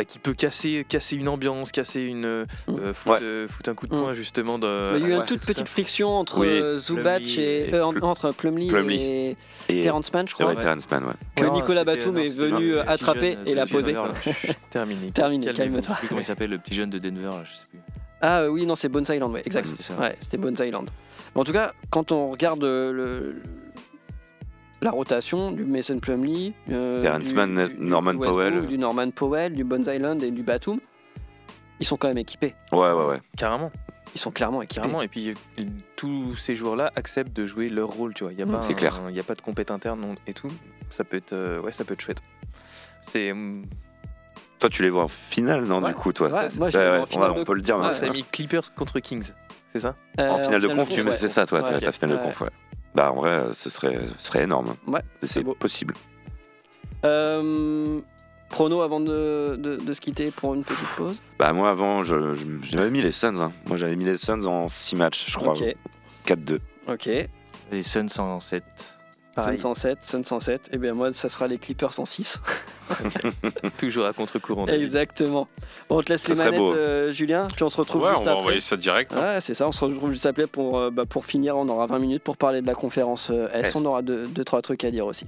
[0.00, 2.92] bah, qui peut casser casser une ambiance, casser une euh, Mm.
[2.94, 3.22] foutre, Ouais.
[3.22, 3.98] euh, foutre un coup de Mm.
[4.00, 4.92] poing justement de.
[4.92, 5.46] Mais il y a eu une Ouais, toute ça.
[5.46, 6.48] petite friction entre Oui.
[6.48, 9.02] euh, Zubac et, euh, entre Plumlee, Plumlee.
[9.02, 9.36] et
[9.68, 10.54] Et Terrence Mann, je crois.
[10.56, 11.12] Terrence Mann, ouais.
[11.36, 13.94] Que Non, Nicolas Batum est venu euh, attraper jeune, et l'a posé.
[14.70, 15.10] Terminé.
[15.10, 15.80] Terminé, calme-toi.
[15.82, 17.80] Je sais plus comment il s'appelle, le petit jeune de Denver, là, je sais plus.
[18.22, 19.66] Ah euh, oui, non, c'est Bones Island, ouais, exact.
[19.66, 20.36] Ouais, c'était.
[20.38, 20.90] Ouais, Bones Island.
[21.34, 23.42] Mais en tout cas, quand on regarde euh, le,
[24.82, 28.66] la rotation du Mason Plumlee, euh, Terrence du- Mann, du- du Norman Westbrook, Powell.
[28.66, 30.80] du Norman Powell, du Bones Island et du Batum,
[31.80, 32.54] ils sont quand même équipés.
[32.72, 33.20] Ouais, ouais, ouais.
[33.36, 33.70] Carrément,
[34.14, 34.80] Ils sont clairement équipés.
[34.82, 35.02] carrément.
[35.02, 35.64] Et puis euh,
[35.96, 38.32] tous ces joueurs-là acceptent de jouer leur rôle, tu vois.
[38.32, 38.58] Il Mm.
[38.74, 39.00] clair.
[39.08, 40.50] Il y a pas de compète interne et tout.
[40.88, 42.22] Ça peut être euh, ouais, ça peut être chouette.
[43.02, 43.64] C'est hum,
[44.58, 45.88] Toi, tu les vois en finale, non, Ouais.
[45.88, 47.76] du coup, toi Ouais, moi, je Ouais, en on, finale on de- peut le dire
[47.78, 48.08] Ouais, maintenant.
[48.08, 49.30] t'as mis Clippers contre Kings,
[49.72, 49.94] c'est ça?
[50.18, 51.04] Euh, En finale de conf, tu ouais.
[51.04, 52.26] mets, c'est ça, toi, ta finale de Ouais.
[52.26, 52.50] conf, ouais.
[52.94, 54.74] Bah, en vrai, ce serait, ce serait énorme.
[54.86, 55.94] Ouais, C'est possible.
[57.04, 58.00] Euh,
[58.48, 61.22] prono avant de, de- de se quitter pour une petite pause.
[61.38, 63.40] Bah, moi, avant, je- je- j'avais mis les Suns.
[63.40, 63.52] hein.
[63.66, 65.52] Moi, j'avais mis les Suns en 6 matchs, je crois.
[65.52, 65.64] Ok,
[66.26, 66.58] 4-2.
[66.88, 67.08] ok.
[67.72, 68.64] Les Suns en 7.
[69.36, 69.58] Sun Pareil.
[69.58, 70.70] 107, Sun 107.
[70.72, 72.40] Et bien moi, ça sera les Clippers 106.
[73.78, 74.66] Toujours à contre-courant.
[74.66, 75.46] Exactement.
[75.88, 77.46] Bon, on te laisse Ça les manettes, euh, Julien.
[77.54, 78.40] Puis on se retrouve Ouais, juste on va après.
[78.40, 79.12] envoyer ça direct.
[79.16, 79.20] hein.
[79.34, 81.56] Ouais, c'est ça, on se retrouve juste après pour, euh, bah, pour finir.
[81.56, 83.68] On aura 20 minutes pour parler de la conférence euh, S.
[83.68, 83.76] S.
[83.76, 85.26] On aura deux, deux, trois trucs à dire aussi.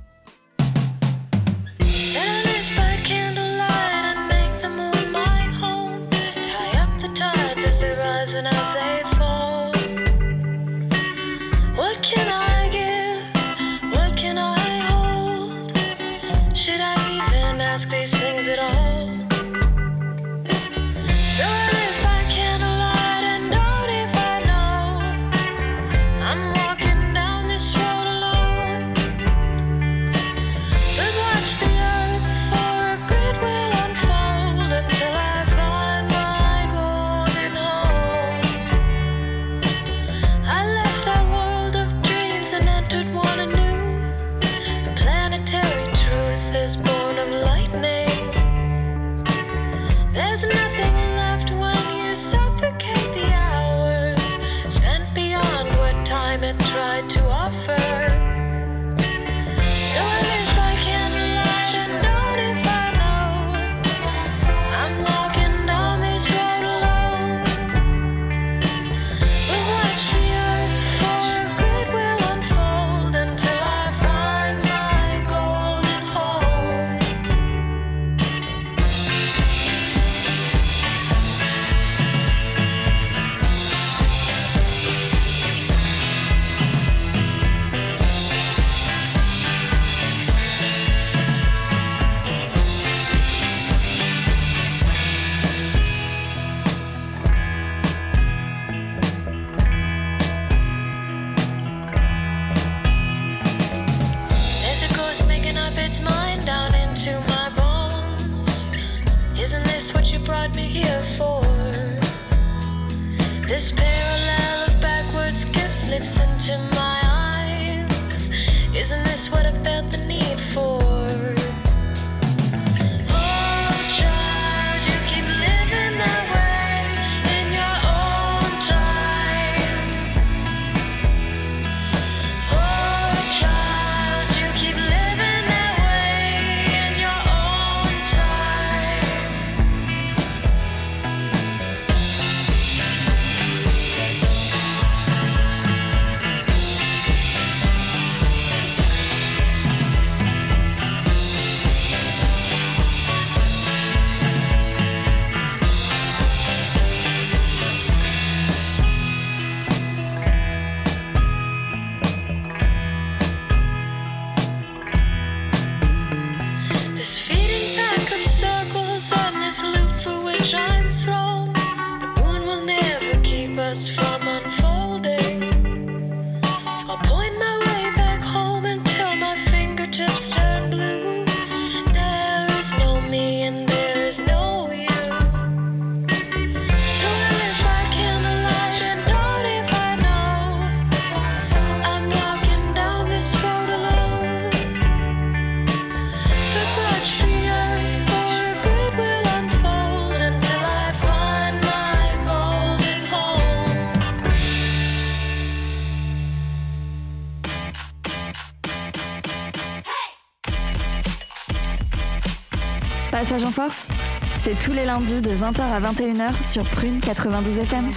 [214.42, 217.90] C'est tous les lundis de 20h à 21h sur Prune 92 FM.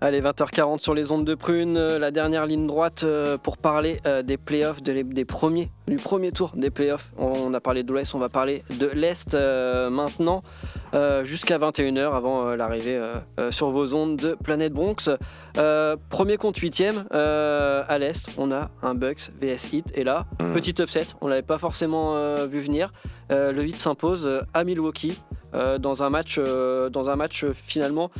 [0.00, 4.00] Allez, 20h40 sur les ondes de Prune, euh, la dernière ligne droite euh, pour parler
[4.06, 7.12] euh, des playoffs, des premiers, du premier tour des playoffs.
[7.18, 10.42] On, a parlé de l'Ouest, on va parler de l'Est maintenant,
[10.94, 12.96] euh, jusqu'à 21h avant euh, l'arrivée
[13.38, 15.10] euh, sur vos ondes de Planète Bronx.
[16.10, 19.92] Premier huitième euh, à l'Est, on a un Bucks VS Heat.
[19.94, 20.52] Et là, Mhm.
[20.54, 22.14] petit upset, on l'avait pas forcément
[22.46, 22.92] vu venir.
[23.30, 25.18] Le Heat s'impose à Milwaukee.
[25.80, 28.10] dans un match, dans un match finalement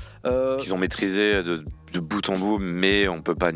[0.58, 3.52] Qu'ils ont maîtrisé de, de bout en bout, mais on peut pas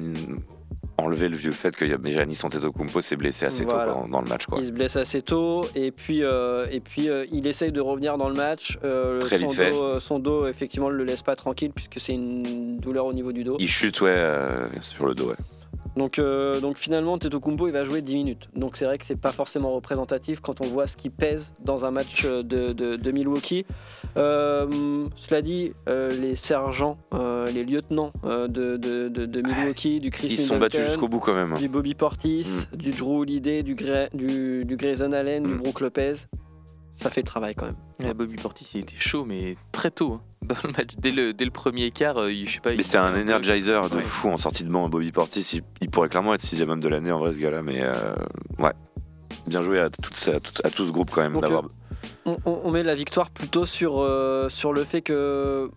[0.99, 3.93] enlever le vieux fait que Giannis Antetokounmpo s'est blessé assez Voilà.
[3.93, 4.47] tôt dans, dans le match.
[4.47, 4.59] Quoi.
[4.61, 8.17] Il se blesse assez tôt et puis, euh, et puis euh, il essaye de revenir
[8.17, 8.79] dans le match.
[8.85, 9.71] Euh, Très son, vite fait.
[9.73, 13.33] dos, son dos, effectivement, ne le laisse pas tranquille puisque c'est une douleur au niveau
[13.33, 13.57] du dos.
[13.59, 14.17] Il chute ouais,
[14.81, 15.29] sur le dos.
[15.31, 15.37] Ouais.
[15.97, 18.49] Donc, euh, donc finalement, Teto Kumbo, il va jouer 10 minutes.
[18.55, 21.85] Donc c'est vrai que c'est pas forcément représentatif quand on voit ce qui pèse dans
[21.87, 23.65] un match euh, de, de- de Milwaukee.
[24.17, 26.99] Euh, cela dit, euh, les sergents,
[27.53, 31.19] les lieutenants de, de- de- de Milwaukee, du Chris Ils se sont battus jusqu'au bout
[31.21, 31.53] quand même.
[31.53, 31.59] hein.
[31.59, 35.59] du Bobby Portis, du Drew Holiday, du, Gray- du, du Grayson Allen, du Mm.
[35.59, 36.13] Brook Lopez.
[36.97, 37.77] Ça fait le travail quand même.
[38.01, 40.91] Ouais, Bobby Portis, il était chaud, mais très tôt hein, dans le match.
[40.99, 42.75] Dès le, dès le premier quart, euh, je sais pas.
[42.75, 44.03] Mais c'était un energizer de Ouais.
[44.03, 44.89] fou en sortie de banc.
[44.89, 47.63] Bobby Portis, il, il pourrait clairement être sixième homme de l'année en vrai ce gars-là.
[47.63, 48.15] Mais euh,
[48.59, 48.73] ouais,
[49.47, 51.65] bien joué à, toute sa- à tout, à tout ce groupe quand même Donc, d'avoir.
[52.25, 55.71] On, on- on met la victoire plutôt sur, euh, sur le fait que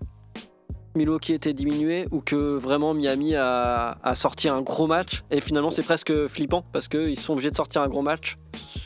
[0.99, 5.23] Milwaukee était diminué ou que vraiment Miami a, sorti un gros match.
[5.31, 8.37] Et finalement, c'est presque flippant parce qu'ils sont obligés de sortir un gros match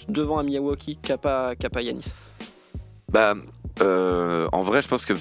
[0.08, 2.14] devant un Milwaukee qui n'a pas, qui Yanis.
[3.12, 3.34] Bah,
[3.82, 5.14] euh, en vrai, je pense que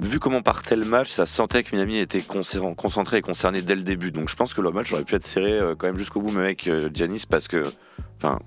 [0.00, 3.82] vu comment partait le match, ça sentait que Miami était concentré et concerné dès le
[3.82, 4.10] début.
[4.10, 6.32] Donc je pense que le match aurait pu être serré euh, quand même jusqu'au bout,
[6.32, 7.64] même avec euh, Giannis, parce que,
[8.16, 8.38] enfin,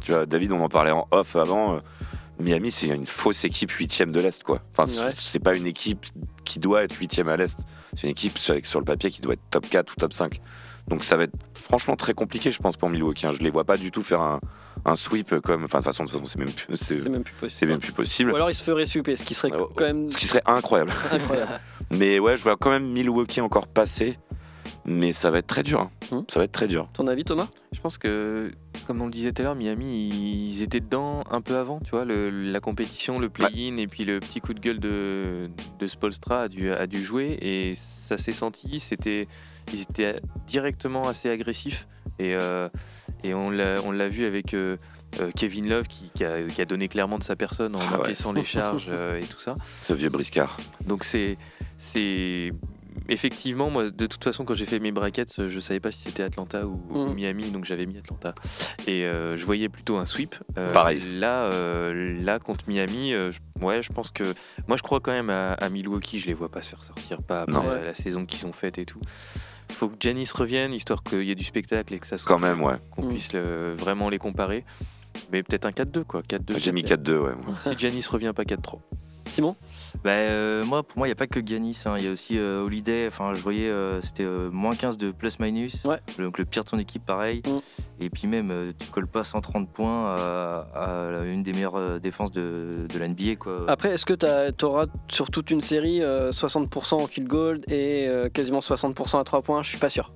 [0.00, 1.80] tu vois, David, on en parlait en off avant.
[2.40, 4.62] Miami, c'est une fausse équipe huitième de l'Est, quoi.
[4.76, 5.12] Enfin, Ouais.
[5.14, 6.06] c'est pas une équipe
[6.44, 7.58] qui doit être huitième à l'Est.
[7.94, 10.40] C'est une équipe sur, sur le papier qui doit être top 4 ou top 5.
[10.88, 13.26] Donc ça va être franchement très compliqué, je pense, pour Milwaukee.
[13.26, 13.30] hein.
[13.32, 14.40] Je les vois pas du tout faire un,
[14.84, 15.64] un sweep comme.
[15.64, 17.58] Enfin, de toute façon, c'est même, plus- c'est C'est même plus possible.
[17.60, 18.32] c'est même plus possible.
[18.32, 20.42] Ou alors il se ferait super, ce qui serait Euh, quand même Ce qui serait
[20.44, 20.90] incroyable.
[21.12, 21.60] incroyable.
[21.92, 24.18] Mais ouais, je vois quand même Milwaukee encore passer.
[24.84, 25.80] Mais ça va être très dur.
[25.80, 25.90] hein.
[26.10, 26.20] Hmm.
[26.28, 26.86] Ça va être très dur.
[26.92, 27.48] Ton avis, Thomas?
[27.72, 28.50] Je pense que,
[28.86, 31.90] comme on le disait tout à l'heure, Miami, ils étaient dedans un peu avant, tu
[31.90, 35.48] vois, le- la compétition, le play-in et puis le petit coup de gueule de,
[35.78, 38.80] de Spolstra a dû, a dû jouer et ça s'est senti.
[38.80, 39.28] C'était,
[39.72, 41.86] ils étaient directement assez agressifs
[42.18, 42.68] et, euh,
[43.24, 44.76] et on l'a, on l'a vu avec euh,
[45.20, 48.00] euh, Kevin Love qui, qui a, qui a donné clairement de sa personne en Ah
[48.00, 48.12] ouais.
[48.34, 49.56] les charges euh, et tout ça.
[49.82, 50.56] Ce vieux briscard.
[50.86, 51.38] Donc c'est
[51.78, 52.52] c'est
[53.08, 56.22] effectivement moi de toute façon quand j'ai fait mes brackets je savais pas si c'était
[56.22, 57.14] Atlanta ou, ou Mm.
[57.14, 58.34] Miami donc j'avais mis Atlanta
[58.86, 60.34] et euh, je voyais plutôt un sweep.
[60.58, 61.02] Euh, Pareil.
[61.18, 64.24] Là euh, là contre Miami euh, je- ouais je pense que
[64.68, 67.22] moi je crois quand même à, à Milwaukee je les vois pas se faire sortir
[67.22, 67.68] pas après Non.
[67.68, 69.00] la, la saison qu'ils ont faite et tout.
[69.70, 72.38] Faut que Janis revienne histoire qu'il y ait du spectacle et que ça soit Quand
[72.38, 72.74] même, ouais.
[72.90, 73.08] qu'on Mm.
[73.08, 74.64] puisse le- vraiment les comparer.
[75.30, 76.58] Mais peut-être un 4-2 quoi 4-2.
[76.58, 77.32] J'ai mis 4-2, ouais.
[77.44, 77.54] moi.
[77.62, 78.80] Si Janis revient pas 4-3.
[79.32, 79.56] Simon?
[80.04, 81.82] Bah, euh, moi, pour moi, il n'y a pas que Ganis.
[81.84, 81.94] hein.
[81.98, 83.06] Il y a aussi euh, Holiday.
[83.08, 85.84] Enfin, je voyais, euh, c'était moins 15 de plus-minus.
[85.84, 85.98] Ouais.
[86.18, 87.42] Donc le pire de ton équipe, pareil.
[87.46, 88.04] Mm.
[88.04, 92.86] Et puis même, tu colles pas 130 points à, à une des meilleures défenses de,
[92.92, 93.36] de la NBA.
[93.38, 93.64] Quoi.
[93.68, 94.14] Après, est-ce que
[94.50, 99.24] tu auras sur toute une série euh, 60% au field goal et quasiment 60% à
[99.24, 99.62] 3 points?
[99.62, 100.10] Je suis pas sûr.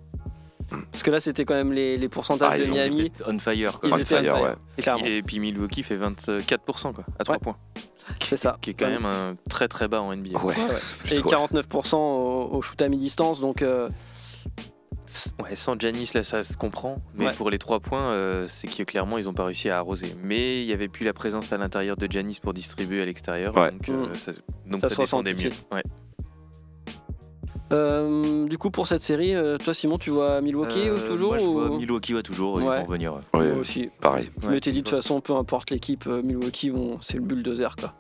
[0.91, 3.13] Parce que là, c'était quand même les, les pourcentages Ah, de Miami.
[3.27, 3.79] On fire.
[3.79, 3.89] Quoi.
[3.89, 4.83] Ils On étaient on fire, ouais.
[4.83, 5.05] clairement.
[5.05, 7.41] Et puis Milwaukee fait 24% quoi, à 3 Ouais.
[7.41, 7.57] points.
[8.25, 8.57] C'est ça.
[8.61, 10.39] Qui est quand même un très très bas en NBA.
[10.39, 10.55] Ouais.
[10.55, 10.65] Ouais, ouais.
[11.07, 11.37] Et Plutôt, ouais.
[11.63, 13.41] 49% au, au shoot à mi-distance.
[13.41, 13.89] Donc, euh,
[15.43, 17.01] Ouais, sans Janis, là, ça se comprend.
[17.15, 17.33] Mais Ouais.
[17.35, 20.09] pour les 3 points, euh, c'est que clairement, ils n'ont pas réussi à arroser.
[20.23, 23.57] Mais il n'y avait plus la présence à l'intérieur de Janis pour distribuer à l'extérieur.
[23.57, 23.71] Ouais.
[23.71, 24.15] Donc, euh, Mm.
[24.15, 24.33] ça,
[24.67, 25.77] donc Ça ça, se ressent défendait tout de mieux.
[25.77, 25.83] Ouais.
[27.73, 31.29] Euh, du coup, pour cette série, euh, toi, Simon, tu vois Milwaukee Euh, ou toujours
[31.31, 32.61] moi, je vois ou- Milwaukee, ouais, toujours.
[32.61, 32.79] Ils Ouais.
[32.81, 33.15] vont revenir.
[33.35, 33.53] ouais.
[33.53, 33.91] Aussi.
[34.01, 34.31] pareil.
[34.41, 36.99] Je Ouais, m'étais dit de toute façon, peu importe l'équipe, Milwaukee, vont...
[37.01, 37.75] c'est le bulldozer.
[37.77, 37.93] Quoi.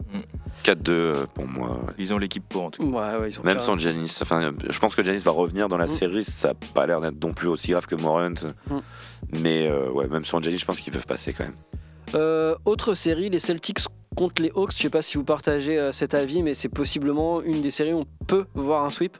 [0.64, 1.80] 4-2 euh, pour moi.
[1.98, 3.14] Ils ont l'équipe pour, en tout cas.
[3.16, 4.16] Ouais, ouais, ils ont Même sans Janis.
[4.22, 5.88] Enfin, je pense que Janis va revenir dans la Mm.
[5.88, 6.24] série.
[6.24, 8.30] Ça n'a pas l'air d'être non plus aussi grave que Morant.
[8.30, 8.80] Mm.
[9.42, 11.54] Mais euh, ouais, même sans Janis, je pense qu'ils peuvent passer quand même.
[12.14, 13.80] Euh, autre série, les Celtics
[14.14, 14.72] contre les Hawks.
[14.72, 18.00] Je sais pas si vous partagez cet avis, mais c'est possiblement une des séries où
[18.20, 19.16] on peut voir un sweep.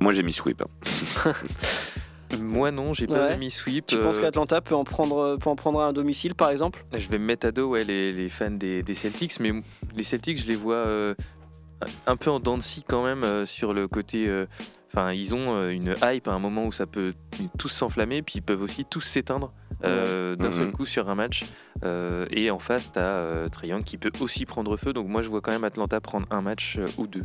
[0.00, 0.62] Moi, j'ai mis sweep.
[0.62, 1.32] hein.
[2.40, 3.36] Moi, non, j'ai pas Ouais.
[3.38, 3.86] mis sweep.
[3.86, 6.84] Tu penses euh, qu'Atlanta peut en prendre, peut en prendre un à domicile, par exemple?
[6.94, 9.52] Je vais me mettre à dos ouais, les, les fans des, des Celtics, mais
[9.96, 11.14] les Celtics, je les vois euh,
[12.06, 14.28] un peu en dents de scie quand même euh, sur le côté.
[14.28, 14.46] euh,
[14.90, 17.12] Enfin, ils ont euh, une hype à un moment où ça peut
[17.58, 19.52] tous s'enflammer, puis ils peuvent aussi tous s'éteindre
[19.84, 20.52] euh, d'un Mhm.
[20.52, 21.44] seul coup sur un match.
[21.84, 24.92] Euh, et en face, tu as Trae Young qui peut aussi prendre feu.
[24.94, 27.22] Donc moi, je vois quand même Atlanta prendre un match euh, ou deux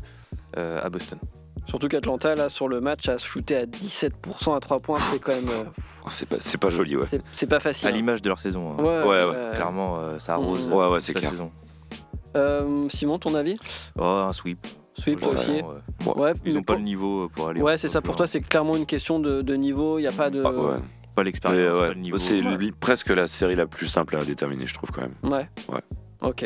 [0.58, 1.20] euh, à Boston.
[1.66, 5.00] Surtout qu'Atlanta, là, sur le match, a shooté à 17% à 3 points.
[5.12, 5.48] C'est quand même.
[5.50, 5.64] euh,
[6.06, 7.06] Oh, C'est pas, c'est pas joli, ouais.
[7.10, 7.88] c'est- c'est pas facile.
[7.88, 7.96] À hein.
[7.96, 8.74] l'image de leur saison.
[8.78, 8.84] hein.
[8.84, 10.68] Ouais, Ouais, ouais, Clairement, euh, ça arrose.
[10.68, 10.74] Mm.
[10.74, 11.32] Ouais, ouais, c'est la clair.
[11.32, 11.52] saison.
[12.36, 13.58] Euh, Simon, ton avis?
[13.98, 14.66] Oh, un sweep.
[14.96, 15.64] Sweep toi aussi ouais.
[16.16, 17.62] Ouais, Ils mais ont pas pour- le niveau pour aller.
[17.62, 18.02] Ouais, c'est ça.
[18.02, 19.98] Pour toi, c'est clairement une question de, de niveau.
[19.98, 20.44] Il n'y a pas de.
[20.46, 20.68] Ah, ouais.
[20.78, 20.82] pas
[21.18, 22.18] Mais, l'expérience, ouais, pas le niveau.
[22.18, 22.42] C'est
[22.80, 25.16] presque la série la plus simple à déterminer, je trouve quand même.
[25.24, 25.48] Ouais.
[25.70, 25.82] Ouais.
[26.24, 26.46] Ok.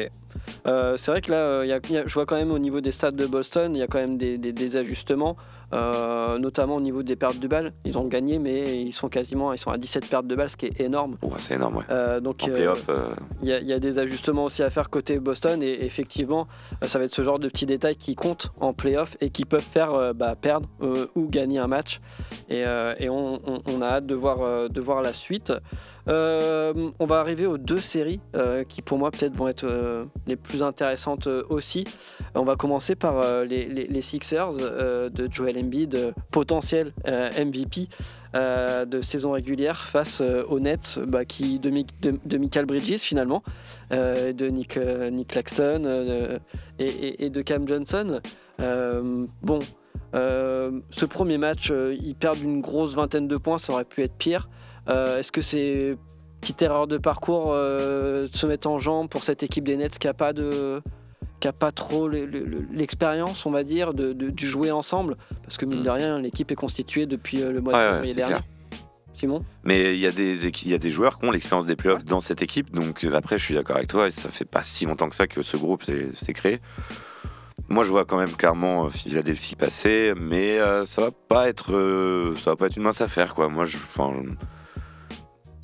[0.65, 3.25] Euh, c'est vrai que là, euh, je vois quand même au niveau des stades de
[3.25, 5.37] Boston, il y a quand même des ajustements,
[5.73, 7.73] euh, notamment au niveau des pertes de balles.
[7.85, 10.57] Ils ont gagné, mais ils sont quasiment ils sont à 17 pertes de balles, ce
[10.57, 11.17] qui est énorme.
[11.21, 11.83] Ouais, c'est énorme, ouais.
[11.89, 12.73] Euh, donc euh,
[13.41, 16.47] il y, a- il y a des ajustements aussi à faire côté Boston et effectivement
[16.85, 19.61] ça va être ce genre de petits détails qui comptent en playoff et qui peuvent
[19.61, 20.67] faire bah, perdre
[21.15, 21.99] ou gagner un match
[22.49, 22.61] et,
[22.99, 25.51] et on, on- on a hâte de voir, de voir la suite.
[26.07, 30.05] Euh, on va arriver aux deux séries euh, qui pour moi peut-être vont être euh,
[30.25, 31.83] les plus intéressantes aussi.
[32.33, 37.87] On va commencer par les, les- les Sixers de Joel Embiid, euh, potentiel euh, MVP
[38.35, 42.65] euh, de saison régulière face euh, aux Nets bah, qui, de, Mi- de, de Michael
[42.65, 43.43] Bridges finalement,
[43.91, 44.77] de Nick,
[45.11, 46.39] Nick Claxton
[46.79, 48.19] et, de Cam Johnson.
[48.59, 49.59] Bon,
[50.13, 54.49] ce premier match, ils perdent une grosse vingtaine de points, ça aurait pu être pire.
[54.87, 55.97] Est-ce que c'est
[56.41, 60.07] petite erreur de parcours de se mettre en jambe pour cette équipe des Nets qui
[60.07, 60.81] a pas de
[61.39, 65.57] qui a pas trop le- le- le- l'expérience, on va dire, de, jouer ensemble, parce
[65.57, 65.83] que mine Mm.
[65.83, 68.33] de rien, l'équipe est constituée depuis euh, le mois de ouais, c'est dernier.
[68.35, 68.43] clair.
[69.13, 69.43] Simon?
[69.63, 71.75] Mais il y, a des équi- il y a des joueurs qui ont l'expérience des
[71.75, 72.71] playoffs dans cette équipe.
[72.71, 74.07] Donc euh, après, je suis d'accord avec toi.
[74.07, 76.59] et Ça fait pas si longtemps que ça que ce groupe s'est créé.
[77.67, 81.73] Moi, je vois quand même clairement euh, Philadelphie passer, mais euh, ça va pas être,
[81.75, 83.49] euh, ça va pas être une mince affaire, quoi.
[83.49, 83.77] Moi, je,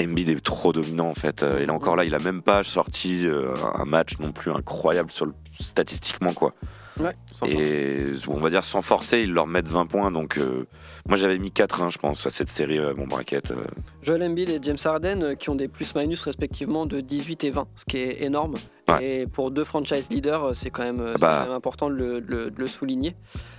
[0.01, 1.45] Embiid est trop dominant en fait.
[1.59, 3.27] Il est encore là, il a même pas sorti
[3.75, 6.53] un match non plus incroyable sur le, statistiquement, quoi.
[6.95, 7.51] Force.
[7.51, 10.11] Et on va dire sans forcer, ils leur mettent 20 points.
[10.11, 10.67] Donc euh,
[11.07, 13.49] moi, j'avais mis 4-1, je pense, à cette série, euh, mon bracket.
[13.49, 13.63] euh.
[14.03, 17.67] Joel Embiid et James Harden euh, qui ont des plus-minus respectivement de 18 et 20,
[17.75, 18.53] ce qui est énorme.
[18.87, 19.21] Ouais.
[19.21, 21.37] Et pour deux franchise leaders, c'est quand, même, c'est bah.
[21.39, 23.15] quand même important de le, de le- de le souligner.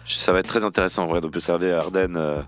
[0.07, 2.15] Ça va être très intéressant en vrai d'observer Arden.
[2.17, 2.41] euh,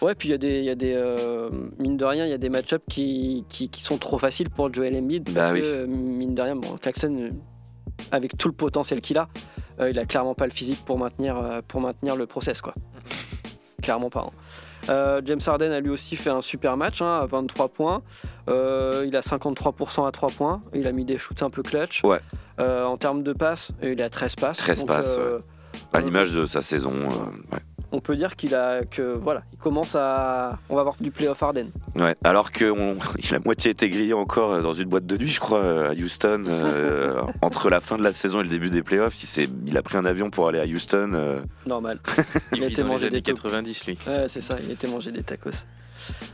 [0.00, 1.50] Ouais, puis il y a des, y a des euh,
[1.80, 4.72] mine de rien, il y a des match-ups qui, qui, qui sont trop faciles pour
[4.72, 5.60] Joel Embiid parce Bah oui.
[5.62, 6.76] que mine de rien, bon,
[8.12, 9.28] avec tout le potentiel qu'il a,
[9.80, 12.74] euh, il a clairement pas le physique pour maintenir, euh, pour maintenir le process, quoi.
[13.82, 14.20] clairement pas.
[14.28, 14.30] hein.
[14.90, 18.02] Euh, James Harden a lui aussi fait un super match hein, à 23 points.
[18.48, 18.52] Il
[19.16, 20.62] a 53% à 3 points.
[20.74, 22.02] Il a mis des shoots un peu clutch.
[22.04, 22.20] Ouais.
[22.58, 24.56] En termes de passes, il a 13 passes.
[24.56, 25.18] 13 Donc, passes,
[25.92, 26.92] à l'image de sa saison.
[27.52, 27.58] ouais.
[27.92, 31.42] On peut dire qu'il a que voilà, il commence à on va avoir du playoff
[31.42, 31.70] Harden.
[31.96, 32.66] Ouais, alors qu'il
[33.32, 35.94] a moitié été grillé encore euh, dans une boîte de nuit, je crois, euh, à
[35.94, 36.44] Houston.
[36.46, 39.76] euh, entre la fin de la saison et le début des playoffs, il, s'est- il
[39.76, 41.12] a pris un avion pour aller à Houston.
[41.14, 41.98] euh, Normal.
[42.52, 43.42] Il a vit été dans mangé des tacos.
[43.42, 43.98] 90, lui.
[44.06, 45.50] Ouais, c'est ça, il était mangé des tacos.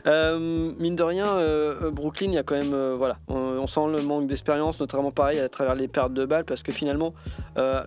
[0.07, 3.67] Euh, mine de rien, euh, Brooklyn, il y a quand même, euh, voilà, on, on
[3.67, 7.13] sent le manque d'expérience, notamment pareil à travers les pertes de balles, parce que finalement,
[7.57, 7.83] euh,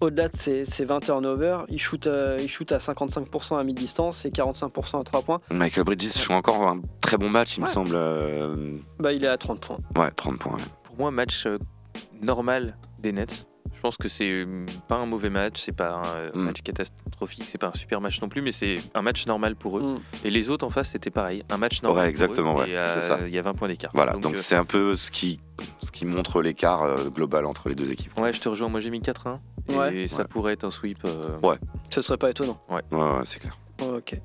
[0.00, 4.24] au-delà de ces, ces 20 turnovers, il shoot, euh, il shoot à 55% à mi-distance
[4.26, 5.40] et 45% à 3 points.
[5.50, 7.92] Michael Bridges joue encore un très bon match, il me semble.
[7.94, 9.78] euh, Bah, il est à 30 points.
[9.96, 10.52] Ouais, 30 points.
[10.56, 10.62] ouais.
[10.84, 11.58] Pour moi, match euh,
[12.20, 13.46] normal des Nets.
[13.84, 16.40] Je pense que c'est euh, pas un mauvais match, c'est pas un euh, Mm.
[16.40, 19.76] match catastrophique, c'est pas un super match non plus, mais c'est un match normal pour
[19.78, 19.82] eux.
[19.82, 19.98] Mm.
[20.24, 21.98] Et les autres en face, c'était pareil, un match normal.
[21.98, 23.18] Ouais, pour exactement, eux, ouais, et, euh, c'est ça.
[23.26, 23.90] Il y a 20 points d'écart.
[23.92, 25.38] Voilà, donc euh, c'est un peu ce qui,
[25.84, 28.18] ce qui montre l'écart euh, global entre les deux équipes.
[28.18, 28.70] Ouais, je te rejoins.
[28.70, 29.38] Moi, j'ai mis 4-1.
[29.68, 30.08] Et Ouais.
[30.08, 30.24] ça Ouais.
[30.30, 31.00] pourrait être un sweep.
[31.04, 31.56] euh, Ouais.
[31.90, 32.58] Ce serait pas étonnant.
[32.70, 33.58] Ouais, ouais, c'est clair.
[33.82, 34.18] Ok.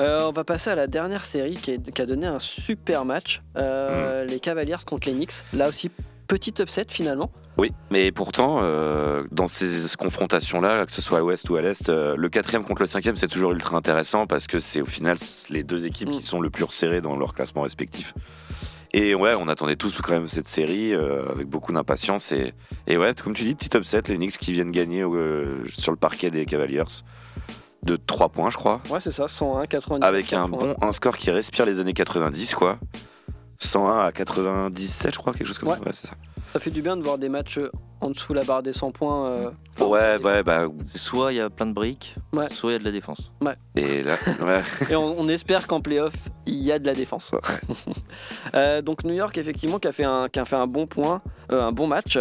[0.00, 3.04] Euh, on va passer à la dernière série qui, est- qui a donné un super
[3.04, 3.42] match.
[3.56, 4.28] Euh, Mm.
[4.28, 5.32] Les Cavaliers contre les Knicks.
[5.52, 5.90] Là aussi,
[6.28, 7.32] petit upset finalement.
[7.56, 9.68] Oui, mais pourtant, euh, dans ces
[9.98, 13.16] confrontations-là, que ce soit à l'ouest ou à l'est, euh, le quatrième contre le cinquième,
[13.16, 15.16] c'est toujours ultra intéressant parce que c'est au final
[15.50, 16.18] les deux équipes Mm.
[16.18, 18.14] qui sont le plus resserrées dans leur classement respectif.
[18.92, 22.30] Et ouais, on attendait tous quand même cette série euh, avec beaucoup d'impatience.
[22.32, 22.54] Et,
[22.86, 25.04] et ouais, comme tu dis, petit upset, les Knicks qui viennent gagner
[25.76, 26.84] sur le parquet des Cavaliers
[27.82, 28.80] de 3 points, je crois.
[28.90, 30.04] Ouais, c'est ça, 101, 90.
[30.04, 32.78] Avec un bon un score qui respire les années 90, quoi.
[33.58, 35.76] 101 à 97, je crois, quelque chose comme Ouais.
[35.76, 35.82] ça.
[35.84, 36.14] Ouais, c'est ça.
[36.46, 37.58] Ça fait du bien de voir des matchs
[38.00, 39.26] en dessous la barre des 100 points.
[39.30, 40.64] euh, Ouais, ouais, bah.
[40.94, 42.48] Soit il y a plein de briques, Ouais.
[42.50, 43.32] soit il y a de la défense.
[43.76, 44.62] Et là, ouais.
[44.90, 46.12] Et on, on espère qu'en playoff,
[46.46, 47.32] il y a de la défense.
[48.54, 51.20] Euh, donc New York, effectivement, qui a fait un, qui a fait un bon point,
[51.52, 52.18] euh, un bon match.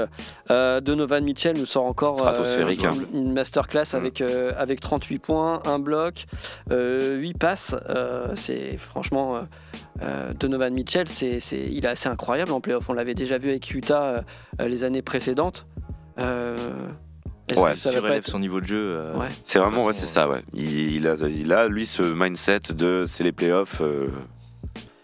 [0.49, 2.93] Donovan Mitchell nous sort encore Stratosphérique, hein.
[3.13, 3.95] une masterclass Mm.
[3.95, 6.25] avec, euh, avec 38 points, un bloc,
[6.71, 7.75] euh, 8 passes.
[8.36, 9.39] C'est franchement
[10.39, 12.89] Donovan Mitchell, c'est, c'est- il est assez incroyable en playoff.
[12.89, 14.23] On l'avait déjà vu avec Utah
[14.59, 15.66] les années précédentes.
[16.20, 16.55] Euh,
[17.55, 18.78] Ouais, que ça être- son niveau de jeu.
[18.97, 19.30] euh, Ouais.
[19.45, 20.43] C'est vraiment, ouais, c'est ça, ouais.
[20.53, 23.80] Il, il a, il a, lui, ce mindset de c'est les playoffs.
[23.82, 24.07] euh,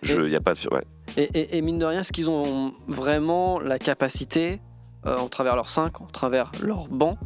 [0.01, 0.59] je, y a pas de.
[0.69, 0.83] Ouais.
[1.15, 4.59] Et, et- et mine de rien, est-ce qu'ils ont vraiment la capacité,
[5.05, 7.17] euh, en travers leur 5, en travers leur banc,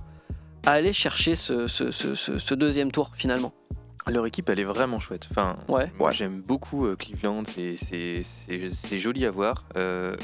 [0.68, 3.54] à aller chercher ce, ce- ce- ce- ce deuxième tour finalement?
[4.06, 5.28] Leur équipe, elle est vraiment chouette.
[5.32, 5.92] Enfin, Ouais.
[5.98, 6.16] moi, Ouais.
[6.16, 7.44] j'aime beaucoup Cleveland.
[7.48, 9.66] C'est- C'est c'est- c'est joli à voir.
[9.76, 10.16] Euh,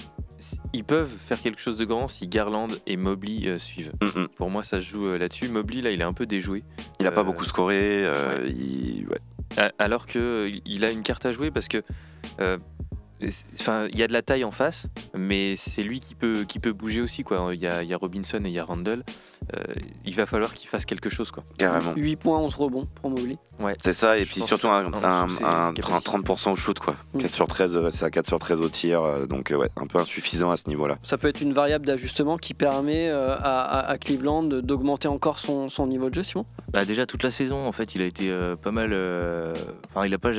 [0.74, 3.92] ils peuvent faire quelque chose de grand si Garland et Mobley euh, suivent.
[4.02, 4.28] Mm, mm.
[4.36, 5.48] Pour moi, ça se joue euh, là-dessus.
[5.50, 6.64] Mobley, là, il est un peu déjoué.
[7.00, 8.06] Il a pas Euh, beaucoup scoré.
[8.48, 9.20] il- ouais.
[9.58, 11.84] A- Alors que euh, il a une carte à jouer parce que.
[13.60, 16.60] Enfin, il y a de la taille en face, mais c'est lui qui peut, qui
[16.60, 17.24] peut bouger aussi.
[17.24, 17.52] Quoi.
[17.54, 19.04] Il, y a, il y a Robinson et il y a Randall.
[19.58, 19.62] Euh,
[20.06, 21.32] il va falloir qu'il fasse quelque chose.
[21.32, 21.44] Quoi.
[21.58, 21.94] Carrément.
[21.96, 23.38] 8 points, 11 rebonds pour Mobley.
[23.82, 26.96] C'est ça, et Je puis surtout un, un- un c'est 30%, 30% au shoot, quoi.
[27.14, 27.20] Mm.
[27.20, 29.70] 4 sur 13, euh, c'est à 4 sur 13 au tir, euh, donc euh, ouais,
[29.78, 30.98] un peu insuffisant à ce niveau-là.
[31.04, 35.70] Ça peut être une variable d'ajustement qui permet à, à- à Cleveland d'augmenter encore son,
[35.70, 36.46] son niveau de jeu, Simon?
[36.72, 39.54] Bah déjà toute la saison en fait il a été euh, pas mal euh,
[39.94, 40.32] enfin il a pas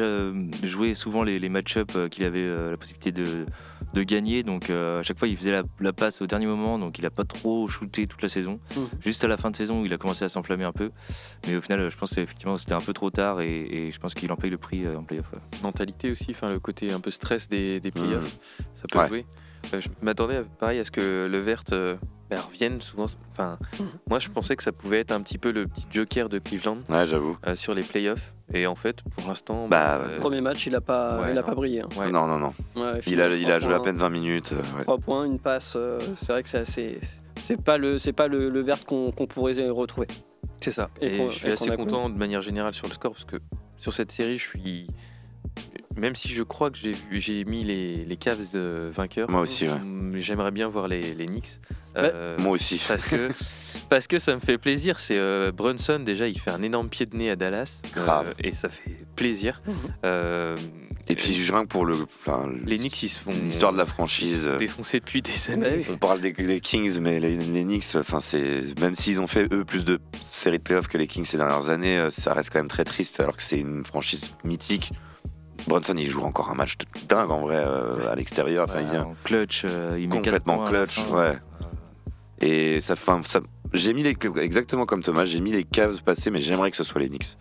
[0.65, 3.47] joué souvent les, les match-up euh, qu'il avait euh, la possibilité de,
[3.95, 6.79] de gagner donc euh, à chaque fois il faisait la, la passe au dernier moment
[6.79, 8.89] donc il a pas trop shooté toute la saison Mhm.
[9.01, 10.91] juste à la fin de saison où il a commencé à s'enflammer un peu
[11.47, 14.15] mais au final je pense qu'effectivement c'était un peu trop tard et, et je pense
[14.15, 15.39] qu'il en paye le prix euh, en playoff ouais.
[15.63, 18.37] mentalité aussi, enfin le côté un peu stress des, des playoffs,
[18.75, 19.09] ça peut Ouais.
[19.09, 19.27] jouer.
[19.73, 21.97] Euh, je m'attendais pareil à ce que le vert euh,
[22.29, 23.07] bah, revienne souvent.
[23.31, 23.87] Enfin, Mhm.
[24.11, 26.79] moi je pensais que ça pouvait être un petit peu le petit joker de Cleveland
[26.91, 27.39] Ouais, j'avoue.
[27.47, 28.34] euh, sur les playoffs.
[28.53, 31.41] Et en fait, pour l'instant, Bah, euh, Premier match, il a pas, Ouais, il a
[31.41, 31.47] non.
[31.47, 31.81] pas brillé.
[31.81, 31.89] hein.
[31.99, 32.11] ouais.
[32.11, 32.53] Non, non, non.
[32.77, 34.53] Ouais, Il a, il a joué à peine 20 minutes.
[34.53, 34.83] euh, ouais.
[34.83, 35.75] 3 points, une passe.
[35.77, 36.99] euh, c'est vrai que c'est assez.
[37.41, 40.07] C'est pas le, c'est pas le, le vert qu'on pourrait retrouver.
[40.61, 40.91] c'est ça.
[41.01, 43.37] Et je suis et assez content de manière générale sur le score parce que
[43.77, 44.87] sur cette série, je suis.
[45.97, 46.79] Même si je crois que
[47.13, 49.79] j'ai mis les, les Cavs euh, vainqueurs, Moi aussi, ouais.
[49.79, 51.61] mm, j'aimerais bien voir les, les Knicks.
[51.95, 52.11] Ouais.
[52.13, 52.81] Euh, Moi aussi.
[52.89, 53.29] parce que
[53.89, 54.99] parce que ça me fait plaisir.
[54.99, 58.35] C'est euh, Brunson déjà, il fait un énorme pied de nez à Dallas, euh, Grave.
[58.43, 59.63] et ça fait plaisir.
[59.67, 59.75] Mhm.
[60.05, 60.57] Euh,
[61.07, 61.95] Et puis, rien que pour le.
[61.95, 64.47] enfin, les Knicks, ils se font L'histoire de la franchise.
[64.51, 65.85] font défoncer depuis des années.
[65.87, 65.93] Bah.
[65.93, 69.47] On parle des, des Kings, mais les, les Knicks, enfin c'est même s'ils ont fait
[69.53, 72.51] eux plus de séries de playoffs que les Kings ces dernières années, euh, ça reste
[72.51, 74.91] quand même très triste alors que c'est une franchise mythique.
[75.67, 78.67] Brunson, il joue encore un match de dingue en vrai euh, à l'extérieur.
[78.69, 81.39] Enfin, il vient en clutch euh, il met complètement clutch, ouais.
[82.41, 83.41] Et ça, fin, ça,
[83.73, 86.85] j'ai mis les exactement comme Thomas, j'ai mis les Cavs passer, mais j'aimerais que ce
[86.85, 87.39] soit les Knicks.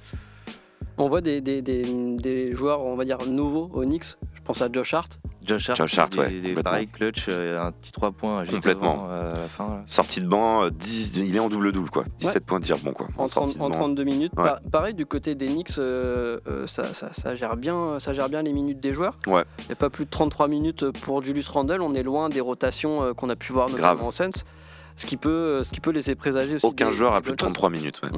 [0.98, 1.84] On voit des, des, des,
[2.18, 4.16] des joueurs, on va dire, nouveaux au Knicks.
[4.34, 5.20] Je pense à Josh Hart.
[5.46, 9.06] Josh Hart, Josh Hart, des- ouais, pareil clutch euh, un petit 3 points juste Complètement.
[9.06, 9.84] avant euh, à la fin là.
[9.88, 12.78] Sortie de banc, euh, 10, il est en double double quoi, 17 points de tir
[12.78, 13.08] bon quoi.
[13.18, 13.84] En, sortie 30 de en banc.
[13.86, 14.32] 32 minutes.
[14.38, 14.44] Ouais.
[14.46, 18.30] Pa- pareil, du côté des Knicks, euh, euh, ça, ça, ça gère bien, ça gère
[18.30, 19.18] bien les minutes des joueurs.
[19.28, 19.44] Ouais.
[19.60, 21.82] Il n'y a pas plus de 33 minutes pour Julius Randle.
[21.82, 24.04] On est loin des rotations euh, qu'on a pu voir notamment Grave.
[24.04, 24.44] en Suns.
[24.96, 26.66] Ce qui, peut, euh, ce qui peut laisser présager aussi.
[26.66, 27.54] Aucun des- joueur a plus de bonnes choses.
[27.54, 28.00] 33 minutes.
[28.04, 28.10] ouais.
[28.14, 28.18] Ce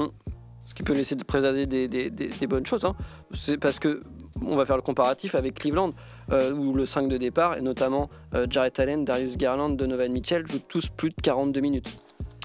[0.75, 2.09] qui peut laisser présager des, des-
[2.47, 2.85] bonnes choses.
[2.85, 2.95] hein.
[3.33, 4.03] C'est parce que
[4.41, 5.91] on va faire le comparatif avec Cleveland,
[6.31, 8.45] euh, où le 5 de départ, et notamment euh,
[8.79, 11.89] Allen, Darius Garland, Donovan Mitchell, jouent tous plus de 42 minutes.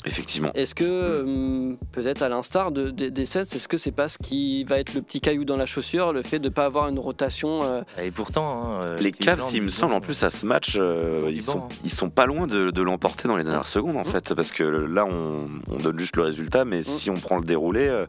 [0.07, 0.51] Effectivement.
[0.55, 4.17] Est-ce que, euh, peut-être à l'instar de- de- des Suns, est-ce que c'est pas ce
[4.19, 6.89] qui va être le petit caillou dans la chaussure, le fait de ne pas avoir
[6.89, 10.31] une rotation euh, Et pourtant, hein, euh, Les Cavs, il me semble, en plus, à
[10.31, 11.69] ce match, euh, ils sont, hein.
[11.85, 14.63] ils sont pas loin de, de l'emporter dans les dernières secondes, en fait, parce que
[14.65, 18.07] là, on, on donne juste le résultat, mais si on prend le déroulé, euh,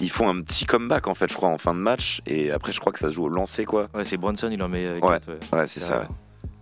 [0.00, 2.72] ils font un petit comeback, en fait, je crois, en fin de match, et après,
[2.72, 3.88] je crois que ça se joue au lancer, quoi.
[3.94, 5.18] Ouais, c'est Bronson, il en met euh, ouais.
[5.52, 5.98] Ouais, c'est ça.
[6.00, 6.06] ouais.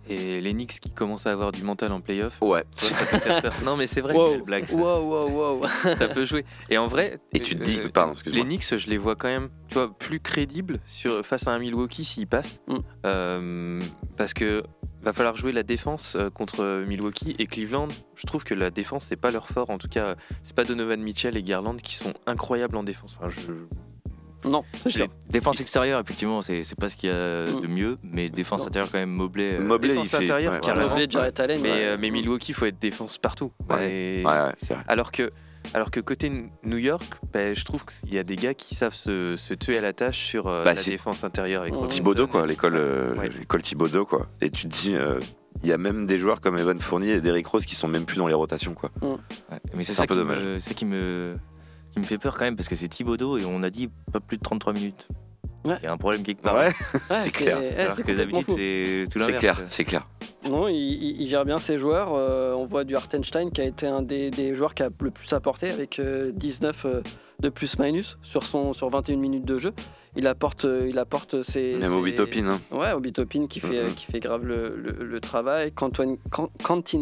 [0.09, 2.37] Et les Knicks qui commencent à avoir du mental en playoff.
[2.41, 2.65] Ouais.
[2.75, 3.53] ça peut faire peur.
[3.63, 4.13] non, mais c'est vrai.
[4.13, 4.43] Wow.
[4.43, 4.75] blague, ça.
[4.75, 5.67] Wow, wow, wow.
[5.67, 6.43] ça peut jouer.
[6.69, 8.45] Et en vrai, Et tu te dis, euh, pardon, les excuse-moi.
[8.45, 12.03] Knicks, je les vois quand même, tu vois, plus crédibles sur face à un Milwaukee
[12.03, 12.75] s'ils passent, Mm.
[13.05, 13.79] Euh,
[14.17, 14.63] parce que
[15.01, 17.87] va falloir jouer la défense euh, contre Milwaukee et Cleveland.
[18.15, 19.69] Je trouve que la défense c'est pas leur fort.
[19.71, 23.15] En tout cas, c'est pas Donovan Mitchell et Garland qui sont incroyables en défense.
[23.17, 23.53] Enfin, je-
[24.45, 25.07] Non, c'est sûr.
[25.29, 28.67] Défense extérieure, effectivement, c'est c'est pas ce qu'il y a de mieux, mais défense Non.
[28.67, 29.53] intérieure, quand même, Mobley.
[29.55, 30.23] euh, Mobley, défense il fait.
[30.25, 30.89] intérieure, ouais, carrément.
[30.89, 31.77] Mobley, Jarrett Allen, Mais, ouais.
[31.85, 33.51] euh, mais Milwaukee, faut être défense partout.
[33.69, 33.91] Ouais.
[33.91, 34.83] Et- Ouais, ouais, c'est vrai.
[34.87, 35.29] Alors que,
[35.75, 36.31] alors que côté
[36.63, 39.77] New York, ben, je trouve qu'il y a des gars qui savent se, se tuer
[39.77, 41.61] à la tâche sur euh, Bah, la c'est défense intérieure.
[41.61, 43.29] avec Thibodeau, et- quoi, l'école euh, Ouais.
[43.29, 44.27] l'école Thibodeau, quoi.
[44.41, 45.19] Et tu te dis, euh,
[45.63, 48.05] il y a même des joueurs comme Evan Fournier et Derrick Rose qui sont même
[48.05, 48.89] plus dans les rotations, quoi.
[49.03, 49.17] Ouais,
[49.75, 50.39] Mais c'est C'est ça, un peu qui dommage.
[50.39, 51.37] me, c'est ça qui me,
[51.93, 54.19] qui me fait peur quand même, parce que c'est Thibodeau et on a dit pas
[54.19, 55.07] plus de 33 minutes.
[55.65, 55.75] Ouais.
[55.81, 56.55] Il y a un problème quelque part.
[56.55, 56.71] Ouais,
[57.09, 57.59] c'est clair.
[57.61, 59.39] eh, Alors c'est que d'habitude, c'est tout C'est l'inverse.
[59.39, 60.07] clair, c'est clair.
[60.49, 62.13] Non, il, il- il gère bien ses joueurs.
[62.15, 65.11] Euh, on voit du Hartenstein qui a été un des, des joueurs qui a le
[65.11, 67.01] plus apporté avec euh, 19 euh,
[67.39, 69.71] de plus-minus sur, son- sur 21 minutes de jeu.
[70.15, 71.75] Il apporte, euh, il apporte ses.
[71.75, 72.59] Même ses- Obi Toppin, hein.
[72.71, 75.71] Ouais, Obi Toppin qui fait, qui fait grave le, le- le travail.
[75.73, 76.15] Quentin,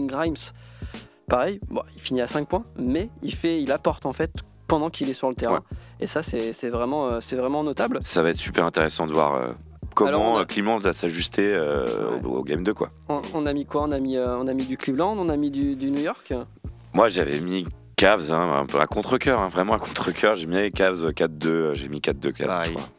[0.05, 0.35] Grimes,
[1.29, 4.31] pareil, bon, il finit à 5 points, mais il, fait, il apporte en fait
[4.69, 5.55] pendant qu'il est sur le terrain.
[5.55, 5.77] Ouais.
[5.99, 7.99] Et ça, c'est vraiment, euh, c'est vraiment notable.
[8.01, 9.47] Ça va être super intéressant de voir euh,
[9.95, 12.21] comment Alors, on a- euh, Clément va s'ajuster euh, Ouais.
[12.25, 12.89] au, au game 2, quoi.
[13.09, 13.83] On, on a mis quoi?
[13.83, 16.01] On a mis, euh, on a mis du Cleveland, on a mis du, du New
[16.01, 16.33] York?
[16.93, 17.65] Moi, j'avais mis
[17.97, 20.35] Cavs, hein, un peu à contre-coeur, hein, vraiment à contre-coeur.
[20.35, 22.69] J'ai mis les Cavs 4-2, euh, j'ai mis 4-2 Cavs, Pareil.
[22.71, 22.89] je crois.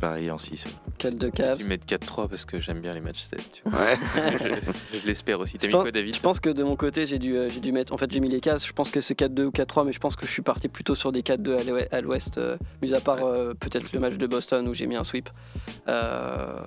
[0.00, 0.64] Pareil en 6.
[0.98, 1.58] Quel de Je Cavs.
[1.58, 3.52] vais mettre 4-3 parce que j'aime bien les matchs 7.
[3.52, 3.78] Tu vois.
[3.80, 3.96] Ouais.
[4.92, 5.58] je je l'espère aussi.
[5.58, 7.48] T'as Je mis pense- quoi, David Je pense que de mon côté, j'ai dû, euh,
[7.50, 7.92] j'ai dû mettre.
[7.92, 8.66] En fait, j'ai mis les cases.
[8.66, 10.94] Je pense que c'est 4-2 ou 4-3, mais je pense que je suis parti plutôt
[10.94, 14.14] sur des 4-2 à l'ouest- à l'ouest, euh, mis à part euh, peut-être le match
[14.16, 15.28] de Boston où j'ai mis un sweep
[15.88, 16.60] euh,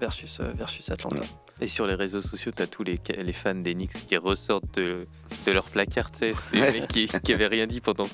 [0.00, 1.22] versus, euh, versus Atlanta.
[1.62, 5.06] Et sur les réseaux sociaux, t'as tous les, les fans des Knicks qui ressortent de,
[5.46, 6.10] de leur placard.
[6.10, 6.72] tu sais, C'est des Ouais.
[6.72, 8.06] mecs qui, qui avaient rien dit pendant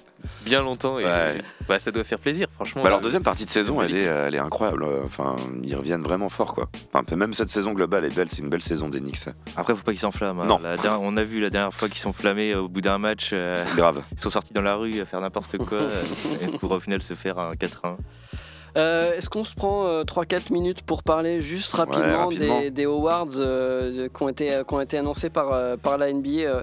[0.44, 0.98] bien longtemps.
[0.98, 1.40] Et Ouais.
[1.66, 2.82] bah, ça doit faire plaisir, franchement.
[2.82, 4.84] Bah, leur Euh, deuxième partie de saison, elle est, elle est incroyable.
[5.04, 6.68] Enfin, ils reviennent vraiment fort, quoi.
[6.92, 8.28] Enfin, même cette saison globale est belle.
[8.28, 9.28] C'est une belle saison des Knicks.
[9.56, 10.42] Après, faut pas qu'ils s'enflamment.
[10.42, 10.46] hein.
[10.46, 10.58] Non.
[10.62, 13.30] La dernière- on a vu la dernière fois qu'ils s'enflammaient au bout d'un match.
[13.32, 14.02] euh, Grave.
[14.12, 15.90] ils sont sortis dans la rue à faire n'importe quoi euh,
[16.60, 17.96] pour au final se faire un 4-1.
[18.78, 22.60] Euh, Est-ce qu'on se prend euh, 3-4 minutes pour parler juste rapidement, rapidement.
[22.60, 26.28] Des, des awards euh, qui, ont été, ont été annoncés par, euh, par la NBA
[26.30, 26.62] euh,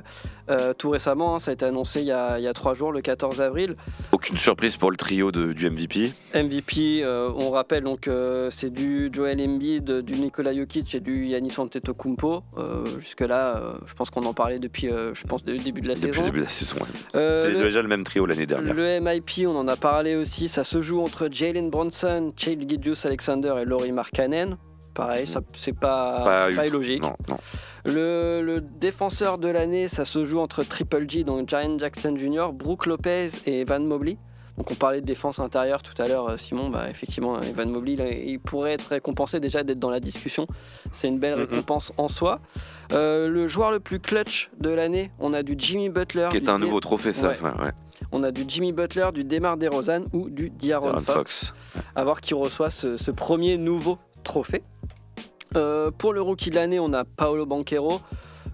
[0.49, 1.39] euh, tout récemment hein.
[1.39, 3.75] Ça a été annoncé il y a, il y a 3 jours, le 14 avril.
[4.11, 6.11] Aucune surprise pour le trio de- du MVP.
[6.33, 11.25] MVP, euh, on rappelle donc euh, c'est du Joel Embiid, du Nikola Jokic et du
[11.27, 12.43] Yanis Antetokounmpo.
[12.57, 15.81] Euh, Jusque là, euh, je pense qu'on en parlait depuis, euh, je pense, le début
[15.81, 16.21] de la Depuis saison.
[16.21, 16.75] le début de la saison.
[16.77, 16.87] ouais.
[17.15, 18.73] Euh, le- déjà le même trio l'année dernière.
[18.73, 22.04] Le MIP, on en a parlé aussi, ça se joue entre Jalen Bronson,
[22.35, 24.57] Chad Gidjus Alexander et Laurie Markkanen.
[24.93, 27.01] Pareil, ça c'est pas, c'est pas illogique.
[27.01, 27.37] Non, non.
[27.83, 32.53] Le, le défenseur de l'année, ça se joue entre Triple G, donc Giant Jackson Jr.,
[32.53, 34.17] Brooke Lopez et Evan Mobley.
[34.57, 36.69] Donc on parlait de défense intérieure tout à l'heure, euh, Simon.
[36.69, 40.47] Bah, effectivement, Evan Mobley, là, il pourrait être récompensé déjà d'être dans la discussion.
[40.93, 42.39] C'est une belle récompense en soi.
[42.93, 46.29] Euh, le joueur le plus clutch de l'année, on a du Jimmy Butler.
[46.31, 47.31] Qui est un nouveau trophée, ça.
[47.31, 47.41] Ouais.
[47.41, 47.71] ouais.
[48.11, 51.13] On a du Jimmy Butler, du Demar DeRozan ou du D'Aaron Aaron Fox.
[51.15, 51.53] Fox.
[51.95, 54.63] À voir qui reçoit ce, ce premier nouveau trophée.
[55.55, 58.01] Euh, pour le rookie de l'année, on a Paolo Banquero.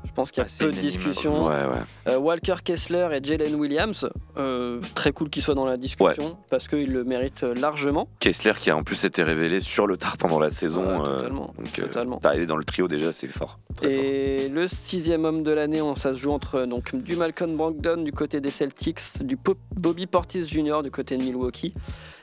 [0.05, 1.47] Je pense qu'il y a Ah, peu de unanime, discussion.
[1.47, 1.81] Ouais, ouais.
[2.13, 4.09] Euh, Walker Kessler et Jalen Williams.
[4.37, 8.07] Euh, très cool qu'ils soient dans la discussion parce qu'ils le méritent largement.
[8.19, 10.83] Kessler qui a en plus été révélé sur le tard pendant la saison.
[11.05, 12.19] Euh, totalement, donc, euh, totalement.
[12.21, 13.59] d'arriver dans le trio déjà, c'est fort.
[13.81, 18.11] Et le sixième homme de l'année, ça se joue entre donc, du Malcolm Brogdon du
[18.11, 20.81] côté des Celtics, du Pop- Bobby Portis Jr.
[20.83, 21.73] du côté de Milwaukee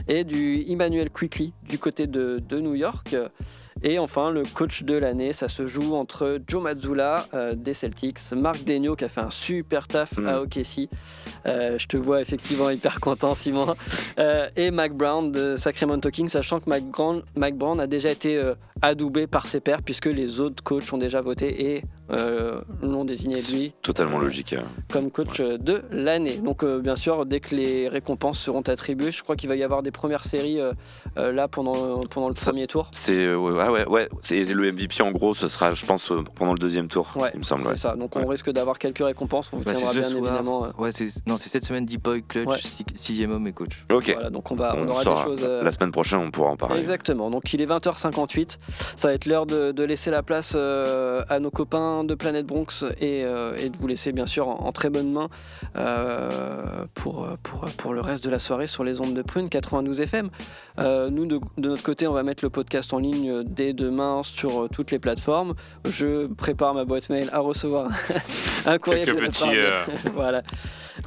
[0.09, 3.15] et du Emmanuel Quickly du côté de, de New York.
[3.83, 8.19] Et enfin, le coach de l'année, ça se joue entre Joe Mazzulla euh, des Celtics,
[8.33, 10.27] Marc Degno qui a fait un super taf Mm.
[10.29, 10.89] à OKC.
[11.47, 13.75] Euh, je te vois effectivement hyper content, Simon.
[14.19, 18.11] Euh, et Mac Brown de Sacramento Kings, sachant que Mac Brown, Mac Brown a déjà
[18.11, 18.43] été
[18.83, 23.41] adoubé par ses pairs puisque les autres coachs ont déjà voté et euh, l'ont désigné
[23.53, 24.53] lui Totalement logique.
[24.55, 24.61] euh.
[24.91, 26.39] comme coach euh, de l'année.
[26.39, 29.63] Donc euh, bien sûr, dès que les récompenses seront attribuées, je crois qu'il va y
[29.63, 30.73] avoir des premières séries euh,
[31.19, 32.89] euh, là pendant, pendant le Ça- premier tour.
[32.93, 36.23] C'est euh, ouais, ouais, ouais, c'est le MVP en gros, ce sera, je pense, euh,
[36.35, 37.63] pendant le deuxième tour, Ouais, il me semble.
[37.65, 37.77] C'est ouais.
[37.77, 37.97] ça.
[37.97, 39.51] Donc on risque d'avoir quelques récompenses.
[39.53, 40.17] On vous Bah, tiendra bien soir.
[40.25, 40.65] évidemment.
[40.65, 42.59] euh, Ouais, c'est non, c'est cette semaine Deep Boy Clutch, Ouais.
[42.63, 43.85] six- sixième homme et coach.
[43.93, 44.11] Ok.
[44.15, 45.25] Voilà, donc on va, on, on aura saura.
[45.25, 45.41] des choses.
[45.45, 46.81] euh, La semaine prochaine, on pourra en parler.
[46.81, 48.59] Exactement, donc il est 20h58,
[48.97, 52.47] ça va être l'heure de, de laisser la place euh, à nos copains de Planète
[52.47, 55.29] Bronx et, euh, et de vous laisser bien sûr en, en très bonne main
[55.77, 60.01] euh, pour, pour, pour le reste de la soirée sur les ondes de Prune 92
[60.01, 60.31] FM.
[60.79, 64.23] Euh, nous de, de notre côté on va mettre le podcast en ligne dès demain
[64.23, 65.55] sur toutes les plateformes.
[65.85, 67.91] Je prépare ma boîte mail à recevoir
[68.67, 70.43] un courrier de la petits, part de- voilà,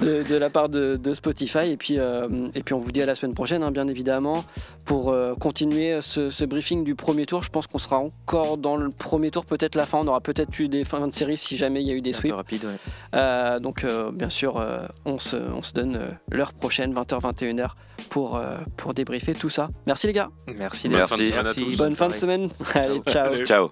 [0.02, 3.06] de, de la part de, de Spotify et puis, et puis on vous dit à
[3.06, 4.44] la semaine prochaine hein, bien évidemment
[4.86, 7.44] pour continuer ce, ce briefing du premier tour.
[7.44, 10.00] Je pense qu'on sera encore dans le premier tour, peut-être la fin.
[10.00, 12.14] On aura peut-être eu des fins de série si jamais il y a eu des
[12.14, 12.36] sweeps.
[12.36, 12.78] rapide, ouais.
[13.16, 17.22] Euh, donc, euh, bien sûr, euh, on, se, on se donne euh, l'heure prochaine, 20h,
[17.22, 17.70] 21h,
[18.10, 19.70] pour, euh, pour débriefer tout ça.
[19.88, 20.30] Merci les gars.
[20.58, 20.90] Merci.
[20.90, 21.10] Bonne Merci.
[21.16, 21.64] fin de semaine à Merci.
[21.64, 21.78] tous.
[21.78, 22.50] Bonne fin de semaine.
[22.74, 23.46] Allez, ciao.
[23.46, 23.72] Ciao.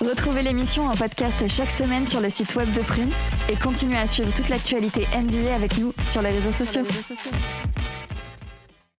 [0.00, 3.10] Retrouvez l'émission en podcast chaque semaine sur le site web de Prune
[3.50, 6.82] et continuez à suivre toute l'actualité NBA avec nous sur les réseaux sociaux.